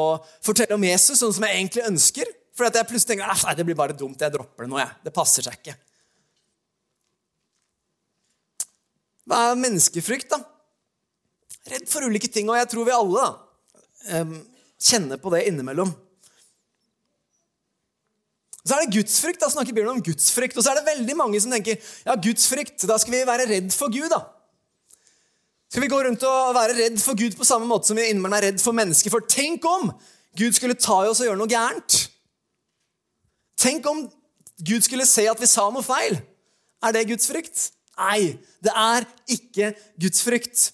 fortelle 0.44 0.76
om 0.76 0.86
Jesus 0.86 1.18
sånn 1.22 1.34
som 1.34 1.48
jeg 1.48 1.56
egentlig 1.56 1.88
ønsker. 1.88 2.30
Fordi 2.58 2.80
jeg 2.80 2.90
plutselig 2.90 3.14
tenker 3.14 3.32
at 3.32 3.58
det 3.58 3.66
blir 3.66 3.78
bare 3.78 3.96
dumt, 3.96 4.20
jeg 4.20 4.34
dropper 4.34 4.66
det 4.66 4.72
nå. 4.72 4.80
Jeg. 4.82 4.96
Det 5.06 5.14
passer 5.14 5.46
seg 5.46 5.60
ikke. 5.60 5.76
Hva 9.28 9.50
er 9.50 9.60
menneskefrykt, 9.60 10.30
da? 10.32 10.40
Redd 11.68 11.88
for 11.90 12.06
ulike 12.08 12.30
ting. 12.32 12.48
Og 12.48 12.56
jeg 12.56 12.70
tror 12.72 12.88
vi 12.88 12.96
alle 12.96 13.24
da, 13.26 14.28
kjenner 14.80 15.20
på 15.20 15.32
det 15.34 15.44
innimellom. 15.50 15.92
Så 18.64 18.76
er 18.76 18.84
det 18.84 18.96
gudsfrykt. 18.96 19.40
Da 19.42 19.50
snakker 19.52 19.76
Bjørn 19.76 19.94
om 19.96 20.02
gudsfrykt. 20.04 20.56
Og 20.56 20.64
så 20.64 20.72
er 20.72 20.80
det 20.80 20.88
veldig 20.88 21.16
mange 21.18 21.40
som 21.40 21.52
tenker 21.52 21.78
ja, 21.78 22.16
gudsfrykt, 22.16 22.84
da 22.88 22.98
skal 23.00 23.16
vi 23.16 23.22
være 23.28 23.48
redd 23.52 23.72
for 23.76 23.92
Gud. 23.92 24.08
da. 24.12 24.24
Skal 25.68 25.84
vi 25.84 25.90
gå 25.92 26.00
rundt 26.04 26.24
og 26.24 26.54
være 26.56 26.76
redd 26.78 27.00
for 27.00 27.16
Gud 27.16 27.36
på 27.36 27.44
samme 27.44 27.68
måte 27.68 27.90
som 27.90 27.98
vi 28.00 28.06
innimellom 28.08 28.38
er 28.38 28.48
redd 28.48 28.62
for 28.64 28.76
mennesker? 28.76 29.12
For 29.12 29.24
tenk 29.28 29.64
om 29.68 29.90
Gud 30.38 30.56
skulle 30.56 30.76
ta 30.78 31.02
i 31.04 31.10
oss 31.10 31.20
og 31.20 31.28
gjøre 31.28 31.40
noe 31.40 31.50
gærent. 31.50 31.98
Tenk 33.60 33.88
om 33.90 34.06
Gud 34.64 34.84
skulle 34.86 35.06
se 35.08 35.26
at 35.28 35.40
vi 35.40 35.48
sa 35.50 35.66
noe 35.72 35.84
feil. 35.84 36.16
Er 36.84 36.94
det 36.94 37.08
gudsfrykt? 37.10 37.68
Nei, 37.98 38.38
det 38.62 38.72
er 38.72 39.06
ikke 39.34 39.72
gudsfrykt. 39.98 40.68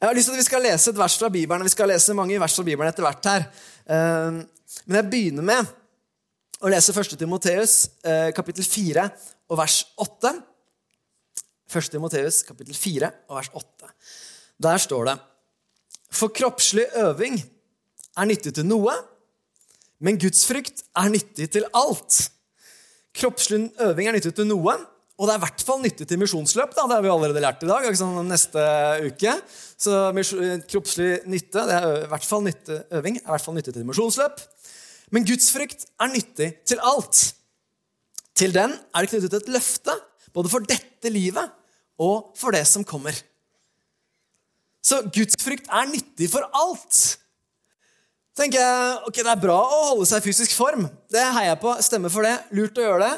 Jeg 0.00 0.08
har 0.08 0.16
lyst 0.16 0.30
til 0.30 0.36
at 0.36 0.40
Vi 0.40 0.48
skal 0.48 0.64
lese 0.64 0.90
et 0.92 0.98
vers 0.98 1.16
fra 1.18 1.28
Bibelen. 1.28 1.64
Vi 1.64 1.72
skal 1.72 1.88
lese 1.88 2.16
mange 2.16 2.40
vers 2.40 2.56
fra 2.56 2.64
Bibelen 2.64 2.88
etter 2.88 3.04
hvert 3.04 3.28
her. 3.28 3.46
Eh, 3.84 4.40
men 4.86 4.96
jeg 5.00 5.10
begynner 5.12 5.44
med 5.44 5.72
å 6.60 6.70
lese 6.72 6.92
1. 6.92 7.16
Timoteus 7.20 7.74
eh, 8.04 8.30
kapittel 8.36 8.64
4 8.64 9.06
og 9.50 9.60
vers 9.60 9.80
8. 10.00 10.34
1. 11.70 11.90
Timoteus 11.94 12.42
kapittel 12.48 12.76
4 12.76 13.10
og 13.28 13.38
vers 13.38 13.50
8. 13.56 13.92
Der 14.60 14.82
står 14.82 15.08
det 15.08 15.16
For 16.12 16.32
kroppslig 16.34 16.86
øving 17.00 17.40
er 18.18 18.28
nyttig 18.28 18.52
til 18.56 18.66
noe, 18.68 18.92
men 20.00 20.18
gudsfrykt 20.20 20.84
er 20.96 21.12
nyttig 21.12 21.50
til 21.54 21.68
alt. 21.76 22.24
Kroppslig 23.16 23.70
øving 23.80 24.08
er 24.08 24.16
nyttig 24.16 24.34
til 24.36 24.48
noe, 24.48 24.76
og 25.20 25.28
det 25.28 25.34
er 25.34 25.36
i 25.36 25.42
hvert 25.42 25.62
fall 25.68 25.82
nyttig 25.82 26.06
til 26.08 26.16
misjonsløp. 26.16 26.70
Det 26.72 26.84
har 26.88 27.02
vi 27.04 27.10
allerede 27.12 27.42
lært 27.44 27.64
i 27.66 27.68
dag. 27.68 27.84
Sånn 27.92 28.22
neste 28.24 28.62
uke. 29.04 29.34
Så 29.76 29.92
kroppslig 30.64 31.10
nytte, 31.28 31.66
det 31.68 31.76
er 31.76 31.88
i 32.06 32.08
hvert 32.08 32.24
fall 32.24 32.46
nytte, 32.46 32.78
øving 32.96 33.18
er 33.18 33.26
i 33.26 33.34
hvert 33.34 33.44
fall 33.44 33.58
nyttig 33.58 33.74
til 33.76 33.84
misjonsløp. 33.84 34.40
Men 35.12 35.28
gudsfrykt 35.28 35.84
er 36.00 36.12
nyttig 36.14 36.48
til 36.64 36.80
alt. 36.88 37.20
Til 38.32 38.56
den 38.56 38.72
er 38.72 39.04
det 39.04 39.12
knyttet 39.12 39.36
et 39.42 39.52
løfte, 39.52 39.98
både 40.32 40.48
for 40.48 40.64
dette 40.64 41.12
livet 41.12 41.52
og 42.00 42.32
for 42.40 42.56
det 42.56 42.64
som 42.70 42.86
kommer. 42.88 43.12
Så 44.80 45.02
gudsfrykt 45.12 45.68
er 45.68 45.90
nyttig 45.90 46.30
for 46.32 46.48
alt. 46.56 47.18
tenker 48.40 48.62
jeg, 48.62 49.00
ok, 49.04 49.16
Det 49.20 49.32
er 49.34 49.42
bra 49.42 49.58
å 49.60 49.88
holde 49.90 50.06
seg 50.08 50.22
i 50.22 50.30
fysisk 50.30 50.56
form. 50.56 50.88
Det 51.12 51.20
heier 51.20 51.52
jeg 51.52 51.60
på. 51.60 51.76
Stemmer 51.84 52.08
for 52.08 52.24
det. 52.24 52.38
Lurt 52.56 52.80
å 52.80 52.86
gjøre 52.88 53.04
det. 53.04 53.16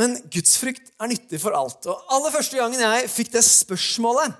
Men 0.00 0.16
gudsfrykt 0.32 0.90
er 0.98 1.10
nyttig 1.10 1.38
for 1.42 1.54
alt. 1.54 1.86
Og 1.86 2.14
aller 2.16 2.34
første 2.34 2.58
gangen 2.58 2.82
jeg 2.82 3.10
fikk 3.12 3.30
det 3.36 3.44
spørsmålet, 3.46 4.34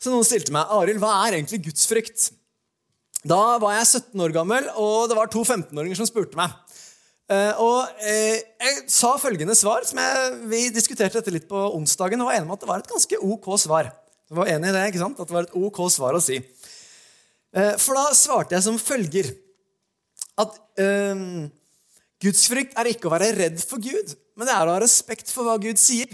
så 0.00 0.10
noen 0.12 0.26
stilte 0.26 0.54
meg, 0.54 0.70
Arild, 0.72 0.98
hva 1.02 1.12
er 1.26 1.36
egentlig 1.36 1.60
gudsfrykt? 1.68 2.30
Da 3.20 3.58
var 3.60 3.76
jeg 3.76 4.00
17 4.00 4.24
år 4.24 4.32
gammel, 4.32 4.66
og 4.80 5.10
det 5.10 5.18
var 5.18 5.28
to 5.28 5.42
15-åringer 5.44 5.98
som 5.98 6.08
spurte 6.08 6.38
meg. 6.40 6.54
Eh, 7.30 7.60
og 7.62 8.00
eh, 8.02 8.40
jeg 8.40 8.78
sa 8.90 9.12
følgende 9.20 9.54
svar, 9.54 9.84
som 9.86 10.00
jeg, 10.00 10.38
vi 10.50 10.62
diskuterte 10.74 11.20
dette 11.20 11.34
litt 11.34 11.46
på 11.50 11.60
onsdagen, 11.76 12.22
og 12.22 12.30
var 12.30 12.40
enig 12.40 12.48
om 12.48 12.56
at 12.56 12.64
det 12.64 12.70
var 12.70 12.82
et 12.82 12.90
ganske 12.90 13.20
ok 13.20 13.50
svar. 13.60 13.92
Du 14.30 14.38
var 14.40 14.50
enig 14.50 14.72
i 14.72 14.74
det, 14.74 14.86
ikke 14.88 15.02
sant? 15.04 15.20
At 15.20 15.30
det 15.30 15.36
var 15.36 15.46
et 15.46 15.54
ok 15.60 15.84
svar 15.92 16.16
å 16.16 16.24
si. 16.24 16.40
Eh, 16.40 17.76
for 17.82 17.98
da 17.98 18.08
svarte 18.16 18.56
jeg 18.56 18.66
som 18.66 18.80
følger 18.80 19.30
at 20.40 20.56
um, 20.80 21.50
gudsfrykt 22.22 22.76
er 22.78 22.88
ikke 22.90 23.10
å 23.10 23.12
være 23.12 23.32
redd 23.36 23.58
for 23.60 23.82
Gud, 23.82 24.14
men 24.40 24.48
det 24.48 24.56
er 24.56 24.64
å 24.64 24.72
ha 24.72 24.80
respekt 24.80 25.28
for 25.28 25.44
hva 25.44 25.58
Gud 25.60 25.76
sier. 25.76 26.08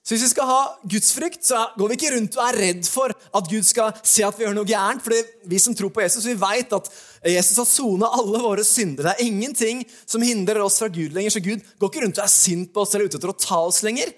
Så 0.00 0.14
hvis 0.14 0.24
vi 0.24 0.30
skal 0.32 0.48
ha 0.48 0.60
gudsfrykt, 0.88 1.44
så 1.44 1.58
går 1.76 1.92
vi 1.92 1.96
ikke 1.98 2.12
rundt 2.14 2.38
og 2.38 2.46
er 2.46 2.56
redd 2.58 2.88
for 2.88 3.12
at 3.12 3.50
Gud 3.50 3.66
skal 3.68 3.92
se 4.00 4.24
at 4.24 4.38
vi 4.38 4.46
gjør 4.46 4.56
noe 4.56 4.66
gærent. 4.66 5.04
For 5.04 5.12
vi 5.52 5.60
som 5.60 5.76
tror 5.76 5.92
på 5.94 6.00
Jesus, 6.02 6.24
vi 6.26 6.34
vet 6.40 6.72
at 6.72 6.88
Jesus 7.28 7.60
har 7.60 7.68
sona 7.68 8.08
alle 8.16 8.40
våre 8.40 8.64
synder. 8.64 9.10
Det 9.10 9.12
er 9.12 9.28
ingenting 9.28 9.84
som 10.00 10.24
hindrer 10.24 10.64
oss 10.64 10.80
fra 10.80 10.88
Gud 10.90 11.12
lenger, 11.12 11.36
så 11.36 11.44
Gud 11.44 11.60
går 11.76 11.92
ikke 11.92 12.06
rundt 12.06 12.18
og 12.18 12.24
er 12.24 12.32
sint 12.32 12.72
på 12.72 12.82
oss 12.82 12.96
eller 12.96 13.12
ute 13.12 13.20
etter 13.20 13.34
å 13.34 13.36
ta 13.44 13.60
oss 13.68 13.82
lenger. 13.86 14.10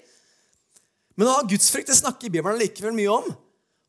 Men 1.19 1.29
å 1.29 1.35
ha 1.41 1.45
gudsfrykt 1.51 1.91
det 1.91 1.99
snakker 1.99 2.31
Bibelen 2.31 2.63
likevel 2.63 2.95
mye 2.95 3.19
om. 3.19 3.27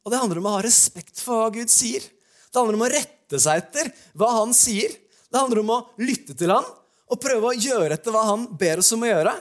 Og 0.02 0.12
det 0.12 0.20
handler 0.20 0.42
om 0.42 0.50
å 0.50 0.58
ha 0.58 0.66
respekt 0.66 1.22
for 1.22 1.44
hva 1.44 1.54
Gud 1.54 1.70
sier. 1.70 2.02
Det 2.02 2.58
handler 2.58 2.80
om 2.80 2.88
å 2.88 2.90
rette 2.90 3.40
seg 3.40 3.62
etter 3.62 3.94
hva 4.18 4.34
han 4.40 4.52
sier. 4.54 4.90
Det 5.30 5.38
handler 5.38 5.62
om 5.62 5.78
å 5.78 5.84
lytte 6.02 6.34
til 6.34 6.50
han 6.50 6.66
og 7.06 7.20
prøve 7.22 7.52
å 7.52 7.58
gjøre 7.58 7.94
etter 7.94 8.14
hva 8.14 8.24
han 8.32 8.48
ber 8.58 8.82
oss 8.82 8.92
om 8.96 9.04
å 9.04 9.10
gjøre. 9.10 9.34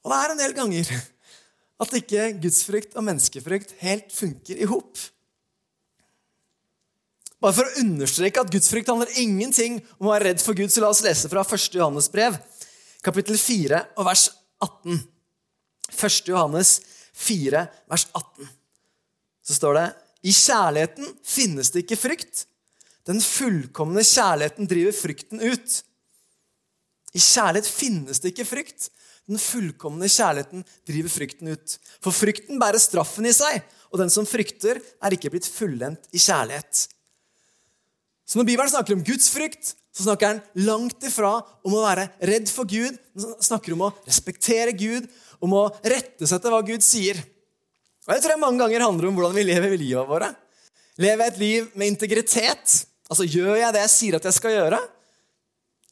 Og 0.00 0.12
det 0.12 0.18
er 0.18 0.34
en 0.34 0.40
del 0.40 0.56
ganger 0.56 0.92
at 1.80 1.96
ikke 1.96 2.26
gudsfrykt 2.42 2.96
og 2.96 3.06
menneskefrykt 3.06 3.74
helt 3.80 4.12
funker 4.12 4.60
i 4.60 4.68
hop. 4.68 5.00
Bare 7.40 7.56
for 7.56 7.68
å 7.68 7.80
understreke 7.80 8.42
at 8.42 8.52
gudsfrykt 8.52 8.90
handler 8.92 9.12
ingenting 9.20 9.78
om 9.96 10.10
å 10.10 10.12
være 10.12 10.28
redd 10.28 10.44
for 10.44 10.56
Gud, 10.56 10.68
så 10.68 10.82
la 10.84 10.90
oss 10.92 11.00
lese 11.04 11.30
fra 11.32 11.40
1. 11.40 11.70
Johannes 11.78 12.10
brev, 12.12 12.36
kapittel 13.04 13.40
4 13.40 13.80
og 13.96 14.08
vers 14.10 14.26
18. 14.60 15.00
1. 15.88 16.28
Johannes 16.28 16.74
4, 17.16 17.64
vers 17.88 18.06
18. 18.12 18.50
Så 19.48 19.56
står 19.56 19.78
det 19.78 19.86
I 20.20 20.36
kjærligheten 20.36 21.14
finnes 21.24 21.72
det 21.72 21.86
ikke 21.86 22.00
frykt. 22.02 22.44
Den 23.10 23.22
fullkomne 23.24 24.04
kjærligheten 24.06 24.68
driver 24.70 24.94
frykten 24.94 25.42
ut. 25.42 25.80
I 27.10 27.18
kjærlighet 27.18 27.66
finnes 27.66 28.22
det 28.22 28.30
ikke 28.32 28.46
frykt. 28.46 28.86
Den 29.30 29.40
fullkomne 29.42 30.06
kjærligheten 30.10 30.62
driver 30.86 31.12
frykten 31.12 31.50
ut. 31.50 31.76
For 32.02 32.14
frykten 32.14 32.60
bærer 32.60 32.82
straffen 32.82 33.26
i 33.26 33.34
seg, 33.34 33.64
og 33.90 33.98
den 33.98 34.12
som 34.14 34.28
frykter, 34.28 34.78
er 34.78 35.16
ikke 35.16 35.32
blitt 35.32 35.48
fullendt 35.50 36.06
i 36.14 36.22
kjærlighet. 36.22 36.86
Så 38.30 38.38
når 38.38 38.46
Bibelen 38.46 38.70
snakker 38.70 38.94
om 38.94 39.02
Guds 39.06 39.26
frykt, 39.34 39.72
så 39.90 40.06
snakker 40.06 40.30
han 40.30 40.42
langt 40.62 41.02
ifra 41.02 41.32
om 41.66 41.74
å 41.74 41.82
være 41.82 42.06
redd 42.30 42.46
for 42.52 42.68
Gud. 42.70 42.94
Han 43.18 43.42
snakker 43.42 43.74
om 43.74 43.88
å 43.88 43.94
respektere 44.06 44.74
Gud, 44.78 45.08
om 45.42 45.56
å 45.58 45.64
rette 45.82 46.28
seg 46.28 46.38
etter 46.38 46.54
hva 46.54 46.62
Gud 46.62 46.84
sier. 46.86 47.18
Og 48.06 48.14
Jeg 48.14 48.22
tror 48.22 48.36
det 48.36 48.44
mange 48.44 48.62
ganger 48.62 48.86
handler 48.86 49.10
om 49.10 49.18
hvordan 49.18 49.34
vi 49.34 49.48
lever 49.50 49.74
livet 49.74 50.06
våre. 50.06 50.30
Lever 51.00 51.26
jeg 51.26 51.34
et 51.34 51.42
liv 51.42 51.74
med 51.74 51.90
integritet? 51.90 52.78
Altså, 53.10 53.26
Gjør 53.26 53.58
jeg 53.58 53.74
det 53.74 53.84
jeg 53.84 53.94
sier 53.94 54.18
at 54.18 54.26
jeg 54.28 54.36
skal 54.36 54.54
gjøre? 54.54 54.80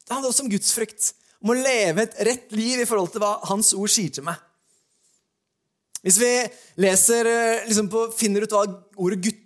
Det 0.06 0.14
handler 0.14 0.30
også 0.30 0.46
om 0.46 0.52
Guds 0.52 0.70
frykt 0.72 1.12
om 1.42 1.52
å 1.52 1.58
leve 1.58 2.04
et 2.04 2.20
rett 2.26 2.54
liv 2.56 2.82
i 2.82 2.86
forhold 2.88 3.12
til 3.14 3.22
hva 3.22 3.36
Hans 3.50 3.74
ord 3.76 3.90
sier 3.92 4.12
til 4.14 4.26
meg. 4.26 4.38
Hvis 6.06 6.18
vi 6.22 6.30
leser, 6.78 7.26
eh, 7.26 7.64
liksom 7.66 7.88
på, 7.90 8.04
finner 8.14 8.46
ut 8.46 8.54
hva 8.54 8.62
ordet 8.96 9.18
Gud, 9.22 9.40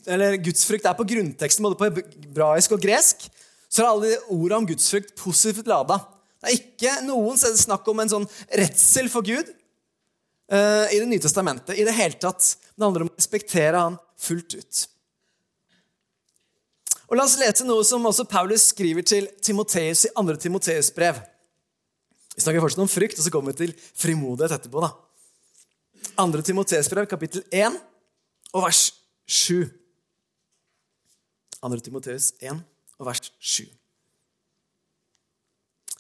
gudsfrykt 0.45 0.87
er 0.89 0.97
på 0.99 1.07
grunnteksten, 1.09 1.65
både 1.65 1.79
på 1.81 1.89
hebraisk 1.89 2.77
og 2.77 2.85
gresk, 2.85 3.25
så 3.73 3.83
er 3.83 3.89
alle 3.89 4.19
ordene 4.29 4.61
om 4.61 4.69
gudsfrykt 4.69 5.17
positivt 5.17 5.71
lada. 5.71 5.97
Det 6.43 6.51
er 6.51 6.59
ikke 6.59 6.95
noen 7.07 7.39
snakk 7.41 7.89
om 7.89 8.03
en 8.03 8.13
sånn 8.13 8.29
redsel 8.51 9.09
for 9.09 9.25
Gud 9.25 9.49
uh, 10.53 10.87
i 10.93 10.99
Det 10.99 11.09
nye 11.09 11.23
testamentet. 11.23 11.79
i 11.79 11.87
Det 11.87 11.95
hele 11.97 12.19
tatt. 12.21 12.43
Det 12.77 12.85
handler 12.85 13.07
om 13.07 13.13
å 13.13 13.17
respektere 13.17 13.79
han 13.79 13.97
fullt 14.21 14.59
ut. 14.59 14.83
Og 17.13 17.19
La 17.19 17.27
oss 17.29 17.37
lese 17.37 17.67
noe 17.69 17.85
som 17.85 18.07
også 18.09 18.25
Paulus 18.25 18.71
skriver 18.71 19.05
til 19.05 19.27
Timoteus 19.45 20.07
i 20.09 20.11
2. 20.17 20.37
Timoteus 20.41 20.89
brev. 20.97 21.19
Vi 22.33 22.41
snakker 22.41 22.65
fortsatt 22.65 22.81
om 22.81 22.89
frykt, 22.89 23.19
og 23.21 23.27
så 23.27 23.33
kommer 23.35 23.53
vi 23.53 23.67
til 23.67 23.75
frimodighet 23.77 24.55
etterpå. 24.57 24.81
da. 24.81 24.89
2. 26.17 26.41
Timoteus' 26.41 26.89
brev, 26.89 27.05
kapittel 27.11 27.45
1 27.53 27.77
og 28.55 28.65
vers 28.65 28.81
7. 29.29 29.69
2. 31.61 31.81
Timoteus 31.85 32.33
1 32.41 32.65
og 32.97 33.07
vers 33.11 33.29
7. 33.39 33.69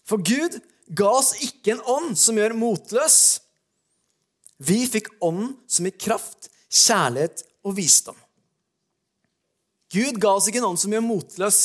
For 0.08 0.16
Gud 0.16 0.62
ga 0.96 1.12
oss 1.12 1.34
ikke 1.44 1.76
en 1.76 1.86
ånd 1.92 2.16
som 2.16 2.40
gjør 2.40 2.56
motløs. 2.56 3.20
Vi 4.64 4.80
fikk 4.88 5.12
ånden 5.20 5.58
som 5.68 5.84
gir 5.84 6.00
kraft, 6.08 6.48
kjærlighet 6.72 7.44
og 7.68 7.76
visdom. 7.76 8.21
Gud 9.92 10.20
ga 10.20 10.36
oss 10.38 10.48
ikke 10.48 10.62
en 10.62 10.70
ånd 10.70 10.80
som 10.80 10.92
gjør 10.92 11.04
motløs. 11.04 11.60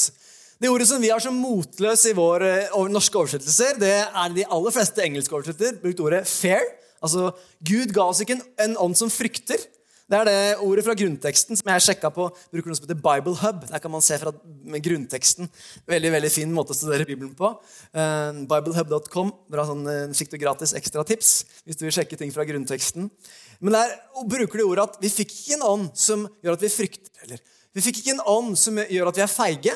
Det 0.58 0.72
ordet 0.74 0.88
som 0.90 1.02
vi 1.02 1.12
har 1.14 1.22
som 1.22 1.38
motløs 1.38 2.08
i 2.10 2.16
våre 2.18 2.50
eh, 2.66 2.92
norske 2.92 3.20
oversettelser, 3.20 3.78
det 3.80 3.94
er 4.04 4.36
de 4.36 4.46
aller 4.52 4.74
fleste 4.74 5.04
engelske 5.06 5.36
oversettelser 5.38 5.80
brukt 5.84 6.04
ordet 6.04 6.26
'fair'. 6.26 6.66
Altså, 6.98 7.30
Gud 7.62 7.94
ga 7.94 8.08
oss 8.10 8.24
ikke 8.24 8.40
en, 8.42 8.78
ånd 8.82 8.98
som 8.98 9.12
frykter. 9.14 9.62
Det 10.08 10.16
er 10.16 10.26
det 10.26 10.64
ordet 10.64 10.86
fra 10.86 10.96
grunnteksten 10.96 11.60
som 11.60 11.70
jeg 11.70 11.84
sjekka 11.84 12.10
på. 12.16 12.30
bruker 12.52 12.72
noe 12.72 12.78
som 12.80 12.86
heter 12.88 13.00
Bible 13.04 13.36
Hub. 13.42 13.66
Der 13.68 13.82
kan 13.84 13.92
man 13.92 14.02
se 14.02 14.18
fra 14.18 14.32
grunnteksten. 14.32 15.50
Veldig 15.86 16.12
veldig 16.16 16.32
fin 16.32 16.54
måte 16.56 16.72
å 16.72 16.78
studere 16.80 17.06
Bibelen 17.06 17.36
på. 17.36 17.52
Uh, 17.92 18.40
Biblehub.com. 18.48 19.34
Bra 19.52 19.68
sånn 19.68 19.84
uh, 19.84 20.16
fikk 20.16 20.32
du 20.32 20.40
gratis 20.40 20.74
ekstra 20.80 21.04
tips 21.04 21.34
hvis 21.68 21.76
du 21.76 21.84
vil 21.86 21.94
sjekke 22.00 22.18
ting 22.18 22.32
fra 22.32 22.48
grunnteksten. 22.48 23.12
Men 23.60 23.76
der 23.76 23.94
bruker 24.32 24.64
de 24.64 24.66
ordet 24.66 24.88
at 24.88 24.98
vi 25.04 25.12
fikk 25.12 25.36
ikke 25.36 25.60
en 25.60 25.68
ånd 25.74 25.92
som 26.00 26.24
gjør 26.40 26.56
at 26.56 26.64
vi 26.64 26.72
frykter. 26.72 27.12
Eller 27.28 27.44
vi 27.76 27.84
fikk 27.84 28.02
ikke 28.02 28.16
en 28.16 28.26
ånd 28.30 28.56
som 28.60 28.80
gjør 28.80 29.12
at 29.12 29.20
vi 29.20 29.24
er 29.26 29.32
feige 29.32 29.76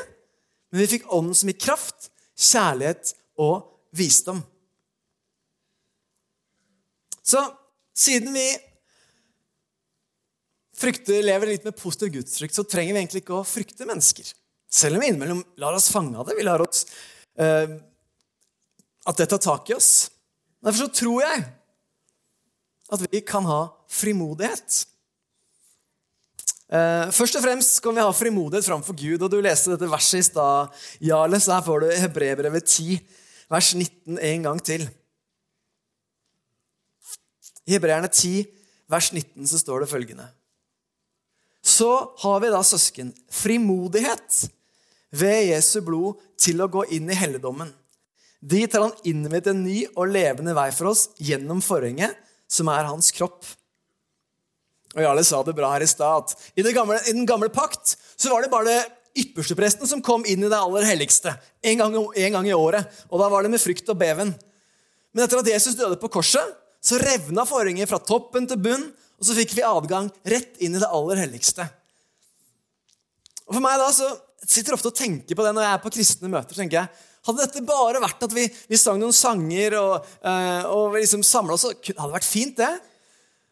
men 0.71 0.85
vi 0.85 0.89
fikk 0.93 1.09
ånden 1.11 1.35
som 1.35 1.51
gir 1.51 1.59
kraft, 1.59 2.07
kjærlighet 2.39 3.11
og 3.43 3.67
visdom. 3.95 4.39
Så 7.21 7.43
siden 7.95 8.31
vi 8.33 8.45
frykter, 10.81 11.19
lever 11.21 11.51
litt 11.51 11.67
med 11.67 11.77
positiv 11.77 12.13
gudsfrykt, 12.15 12.55
så 12.55 12.65
trenger 12.65 12.95
vi 12.95 13.03
egentlig 13.03 13.23
ikke 13.25 13.41
å 13.41 13.47
frykte 13.47 13.87
mennesker. 13.87 14.31
Selv 14.71 14.97
om 14.97 15.03
vi 15.03 15.11
innimellom 15.11 15.43
lar 15.59 15.75
oss 15.75 15.91
fange 15.91 16.15
av 16.17 16.29
det. 16.29 16.37
Vi 16.39 16.47
lar 16.47 16.63
oss 16.63 16.85
uh, 17.35 17.75
At 19.03 19.17
det 19.19 19.27
tar 19.27 19.41
tak 19.43 19.69
i 19.69 19.75
oss. 19.75 20.07
Derfor 20.63 20.85
så 20.85 20.93
tror 20.95 21.25
jeg 21.25 21.43
at 22.91 23.03
vi 23.11 23.21
kan 23.27 23.43
ha 23.49 23.65
frimodighet. 23.91 24.85
Uh, 26.71 27.09
først 27.11 27.35
og 27.35 27.43
fremst 27.43 27.81
kan 27.83 27.97
vi 27.97 28.03
ha 28.03 28.11
frimodighet 28.15 28.63
framfor 28.69 28.95
Gud. 28.95 29.19
og 29.19 29.31
Du 29.31 29.41
leste 29.43 29.73
dette 29.73 29.89
verset 29.91 30.21
i 30.21 30.27
stad, 30.29 30.71
Jarle, 31.03 31.39
så 31.43 31.57
her 31.57 31.65
får 31.65 31.83
du 31.83 31.87
Hebrebrevet 31.99 32.63
10, 32.63 33.01
vers 33.51 33.73
19 33.75 34.19
en 34.31 34.45
gang 34.47 34.61
til. 34.63 34.85
I 37.67 37.75
Hebreerne 37.75 38.07
10, 38.07 38.47
vers 38.87 39.11
19, 39.11 39.47
så 39.51 39.59
står 39.59 39.83
det 39.83 39.91
følgende. 39.91 40.29
Så 41.61 41.91
har 42.23 42.39
vi 42.41 42.49
da, 42.55 42.63
søsken, 42.63 43.11
frimodighet 43.29 44.45
ved 45.11 45.51
Jesu 45.51 45.81
blod 45.85 46.23
til 46.39 46.63
å 46.63 46.71
gå 46.71 46.87
inn 46.95 47.11
i 47.11 47.19
helligdommen. 47.19 47.69
Dit 48.41 48.73
har 48.73 48.87
han 48.87 48.95
innvidd 49.05 49.51
en 49.51 49.65
ny 49.67 49.83
og 49.91 50.09
levende 50.09 50.55
vei 50.57 50.71
for 50.73 50.95
oss 50.95 51.09
gjennom 51.21 51.59
forhenget, 51.61 52.15
som 52.49 52.71
er 52.71 52.87
hans 52.87 53.11
kropp. 53.13 53.43
Og 54.95 55.03
Jarle 55.05 55.23
sa 55.23 55.39
det 55.47 55.55
bra 55.55 55.69
her 55.71 55.85
i 55.85 55.89
stad 55.89 56.33
i, 56.55 56.63
i, 56.63 57.13
den 57.13 57.27
gamle 57.27 57.47
pakt 57.53 57.95
så 58.19 58.31
var 58.31 58.43
det 58.43 58.51
bare 58.51 58.81
ypperstepresten 59.17 59.87
som 59.87 60.03
kom 60.03 60.23
inn 60.27 60.43
i 60.43 60.49
det 60.51 60.57
aller 60.57 60.87
helligste 60.87 61.33
en 61.67 61.83
gang, 61.83 61.95
en 61.95 62.35
gang, 62.37 62.47
i 62.47 62.55
året. 62.55 62.87
Og 63.09 63.19
da 63.19 63.27
var 63.31 63.43
det 63.43 63.51
med 63.53 63.61
frykt 63.63 63.89
og 63.91 63.99
beven. 63.99 64.33
Men 65.11 65.25
etter 65.25 65.41
at 65.41 65.51
Jesus 65.51 65.77
døde 65.79 65.99
på 65.99 66.11
korset, 66.11 66.57
så 66.81 66.99
revna 66.99 67.45
forhenget 67.47 67.89
fra 67.91 67.99
toppen 68.01 68.47
til 68.49 68.59
bunn, 68.59 68.87
og 69.21 69.27
så 69.27 69.35
fikk 69.37 69.53
vi 69.53 69.67
adgang 69.67 70.07
rett 70.25 70.57
inn 70.63 70.75
i 70.75 70.81
det 70.81 70.89
aller 70.89 71.19
helligste. 71.21 71.67
Og 73.45 73.57
For 73.57 73.63
meg 73.63 73.77
da, 73.81 73.91
så 73.93 74.07
sitter 74.47 74.77
ofte 74.77 74.89
og 74.89 74.97
tenker 74.97 75.37
på 75.37 75.45
det 75.45 75.51
når 75.53 75.67
jeg 75.67 75.75
er 75.75 75.83
på 75.83 75.93
kristne 75.93 76.31
møter. 76.31 76.57
tenker 76.57 76.81
jeg, 76.81 77.07
Hadde 77.21 77.43
dette 77.43 77.61
bare 77.61 77.99
vært 78.01 78.23
at 78.25 78.31
vi, 78.33 78.47
vi 78.49 78.77
sang 78.81 78.97
noen 78.97 79.13
sanger 79.13 79.75
og, 79.77 80.07
øh, 80.25 80.63
og 80.73 80.95
liksom 80.95 81.21
samla 81.21 81.53
oss, 81.53 81.67
hadde 81.69 81.93
det 81.93 82.15
vært 82.15 82.25
fint, 82.25 82.55
det. 82.57 82.71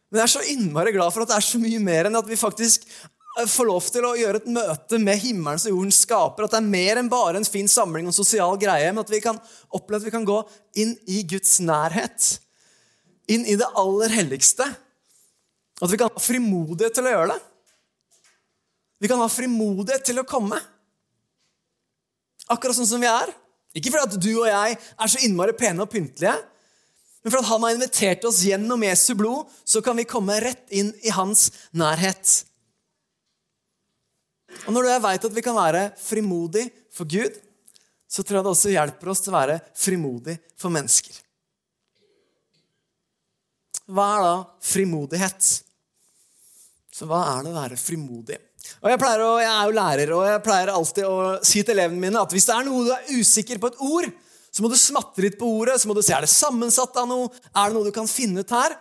Men 0.10 0.22
jeg 0.22 0.26
er 0.26 0.34
så 0.34 0.44
innmari 0.52 0.94
glad 0.96 1.14
for 1.14 1.24
at 1.24 1.32
det 1.32 1.38
er 1.38 1.46
så 1.46 1.62
mye 1.62 1.80
mer 1.84 2.10
enn 2.10 2.18
at 2.18 2.30
vi 2.30 2.38
faktisk 2.40 2.86
eh, 2.90 3.46
får 3.46 3.70
lov 3.70 3.90
til 3.94 4.08
å 4.08 4.16
gjøre 4.18 4.42
et 4.42 4.52
møte 4.56 5.00
med 5.02 5.22
himmelens 5.22 5.68
og 5.70 5.76
jordens 5.76 6.02
skaper. 6.06 6.48
At 6.48 6.56
det 6.56 6.62
er 6.62 6.72
mer 6.74 7.02
enn 7.02 7.12
bare 7.12 7.38
en 7.38 7.48
fin 7.48 7.70
samling 7.70 8.10
og 8.10 8.18
sosial 8.18 8.58
greie, 8.62 8.90
men 8.90 9.04
at 9.04 9.14
vi 9.14 9.22
kan 9.24 9.38
oppleve 9.70 10.02
at 10.02 10.10
vi 10.10 10.16
kan 10.16 10.26
gå 10.28 10.40
inn 10.82 10.96
i 11.10 11.22
Guds 11.30 11.60
nærhet. 11.62 12.32
Inn 13.30 13.46
i 13.46 13.58
det 13.60 13.70
aller 13.78 14.18
helligste. 14.18 14.66
At 15.80 15.92
vi 15.92 16.00
kan 16.02 16.10
ha 16.12 16.24
frimodighet 16.24 16.98
til 16.98 17.06
å 17.06 17.14
gjøre 17.14 17.36
det. 17.36 17.40
Vi 19.00 19.08
kan 19.08 19.22
ha 19.22 19.30
frimodighet 19.32 20.04
til 20.10 20.20
å 20.20 20.28
komme. 20.28 20.58
Akkurat 22.50 22.76
sånn 22.76 22.90
som 22.90 23.04
vi 23.04 23.08
er. 23.08 23.30
Ikke 23.78 23.94
fordi 23.94 24.08
at 24.10 24.18
du 24.18 24.32
og 24.34 24.48
jeg 24.50 24.76
er 24.76 25.12
så 25.12 25.22
innmari 25.24 25.54
pene 25.58 25.86
og 25.86 25.92
pyntelige, 25.94 26.34
men 27.24 27.34
fordi 27.34 27.50
han 27.50 27.64
har 27.66 27.76
invitert 27.76 28.26
oss 28.30 28.44
gjennom 28.48 28.84
Jesu 28.88 29.12
blod, 29.20 29.50
så 29.68 29.82
kan 29.84 29.98
vi 30.00 30.08
komme 30.08 30.40
rett 30.40 30.72
inn 30.72 30.94
i 31.04 31.12
hans 31.12 31.50
nærhet. 31.76 32.36
Og 34.66 34.74
når 34.76 34.88
jeg 34.94 35.04
veit 35.04 35.28
at 35.28 35.36
vi 35.36 35.44
kan 35.44 35.58
være 35.58 35.90
frimodig 36.00 36.70
for 36.96 37.10
Gud, 37.10 37.36
så 38.10 38.24
tror 38.24 38.40
jeg 38.40 38.46
det 38.46 38.54
også 38.54 38.74
hjelper 38.74 39.12
oss 39.12 39.24
til 39.24 39.34
å 39.34 39.38
være 39.38 39.58
frimodig 39.78 40.38
for 40.58 40.74
mennesker. 40.74 41.20
Hva 43.90 44.06
er 44.16 44.24
da 44.26 44.36
frimodighet? 44.70 45.50
Så 46.94 47.08
hva 47.10 47.22
er 47.36 47.44
det 47.46 47.52
å 47.52 47.58
være 47.58 47.78
frimodig? 47.80 48.40
Og 48.80 48.90
jeg, 48.92 49.00
å, 49.00 49.30
jeg, 49.42 49.52
er 49.52 49.68
jo 49.68 49.76
lærer, 49.76 50.12
og 50.16 50.26
jeg 50.28 50.42
pleier 50.46 50.72
alltid 50.74 51.06
å 51.08 51.20
si 51.46 51.62
til 51.64 51.76
elevene 51.76 52.04
mine 52.04 52.22
at 52.22 52.34
hvis 52.36 52.48
det 52.50 52.56
er 52.56 52.68
noe 52.68 52.86
du 52.86 52.92
er 52.94 53.14
usikker 53.20 53.62
på 53.62 53.72
et 53.72 53.80
ord, 53.86 54.10
så 54.60 54.66
må 54.66 54.74
du 54.74 54.76
smatte 54.76 55.24
litt 55.24 55.38
på 55.40 55.48
ordet. 55.48 55.78
Så 55.80 55.88
må 55.88 55.96
du 55.96 56.02
se 56.04 56.12
er 56.12 56.26
det 56.26 56.34
sammensatt 56.34 56.98
av 57.00 57.08
noe. 57.08 57.30
Er 57.56 57.70
det 57.70 57.78
noe 57.78 57.88
du 57.88 57.96
kan 57.96 58.10
finne 58.12 58.44
ut 58.44 58.52
her? 58.52 58.74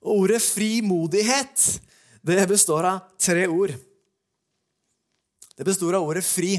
Og 0.00 0.22
ordet 0.24 0.38
frimodighet 0.40 1.64
det 2.24 2.46
består 2.48 2.86
av 2.88 3.10
tre 3.20 3.44
ord. 3.44 3.74
Det 5.52 5.66
består 5.68 5.98
av 5.98 6.06
ordet 6.08 6.24
fri. 6.24 6.54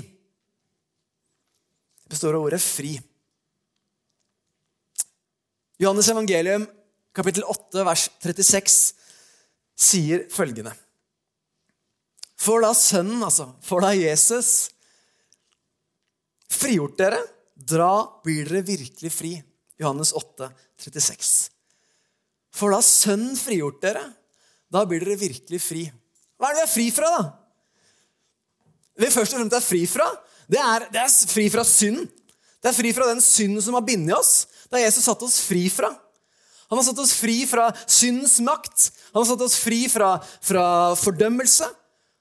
Det 2.04 2.14
består 2.14 2.38
av 2.38 2.46
ordet 2.46 2.62
fri. 2.62 2.92
Johannes 5.82 6.12
evangelium, 6.14 6.68
kapittel 7.16 7.48
8, 7.50 7.82
vers 7.88 8.06
36, 8.22 8.78
sier 9.80 10.28
følgende 10.30 10.76
For 12.38 12.62
da 12.62 12.76
Sønnen, 12.78 13.24
altså, 13.26 13.50
for 13.66 13.82
da 13.82 13.96
Jesus, 13.98 14.70
frigjort 16.54 17.00
dere, 17.02 17.24
dra 17.60 18.22
blir 18.24 18.48
dere 18.48 18.63
virkelig 18.66 19.12
fri. 19.13 19.34
Johannes 19.80 20.13
8, 20.16 20.50
36. 20.80 21.50
For 22.56 22.74
da 22.74 22.82
Sønnen 22.84 23.38
frigjort 23.39 23.82
dere, 23.84 24.04
da 24.72 24.84
blir 24.88 25.04
dere 25.04 25.20
virkelig 25.20 25.62
fri. 25.63 25.86
Hva 26.39 26.50
er 26.50 26.58
det 26.58 26.63
vi 26.63 26.68
er 26.68 26.74
fri 26.74 26.88
fra, 26.96 27.12
da? 27.16 27.24
vi 29.00 29.08
først 29.13 29.36
og 29.36 29.39
fremst 29.39 29.56
er 29.56 29.63
fri 29.63 29.86
fra, 29.88 30.08
det 30.50 30.60
er, 30.60 30.86
det 30.92 31.00
er 31.00 31.12
fri 31.32 31.46
fra 31.54 31.63
synd. 31.68 32.08
Det 32.60 32.72
er 32.72 32.75
fri 32.75 32.92
fra 32.92 33.08
den 33.08 33.22
synden 33.24 33.63
som 33.63 33.78
har 33.78 33.86
bindet 33.88 34.18
oss. 34.18 34.50
Det 34.68 34.80
har 34.80 34.88
Jesus 34.88 35.06
satt 35.08 35.22
oss 35.24 35.38
fri 35.46 35.68
fra. 35.72 35.94
Han 36.70 36.78
har 36.78 36.86
satt 36.86 37.00
oss 37.01 37.13
fri 37.18 37.38
fra 37.50 37.70
syndens 37.88 38.39
makt. 38.46 38.89
Han 39.13 39.22
har 39.22 39.30
satt 39.32 39.44
oss 39.46 39.56
fri 39.62 39.86
fra, 39.89 40.18
fra 40.44 40.66
fordømmelse. 41.00 41.70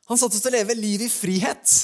Han 0.09 0.15
har 0.15 0.21
satt 0.23 0.37
oss 0.37 0.45
til 0.45 0.53
å 0.53 0.57
leve 0.57 0.77
liv 0.79 1.03
i 1.05 1.11
frihet. 1.13 1.75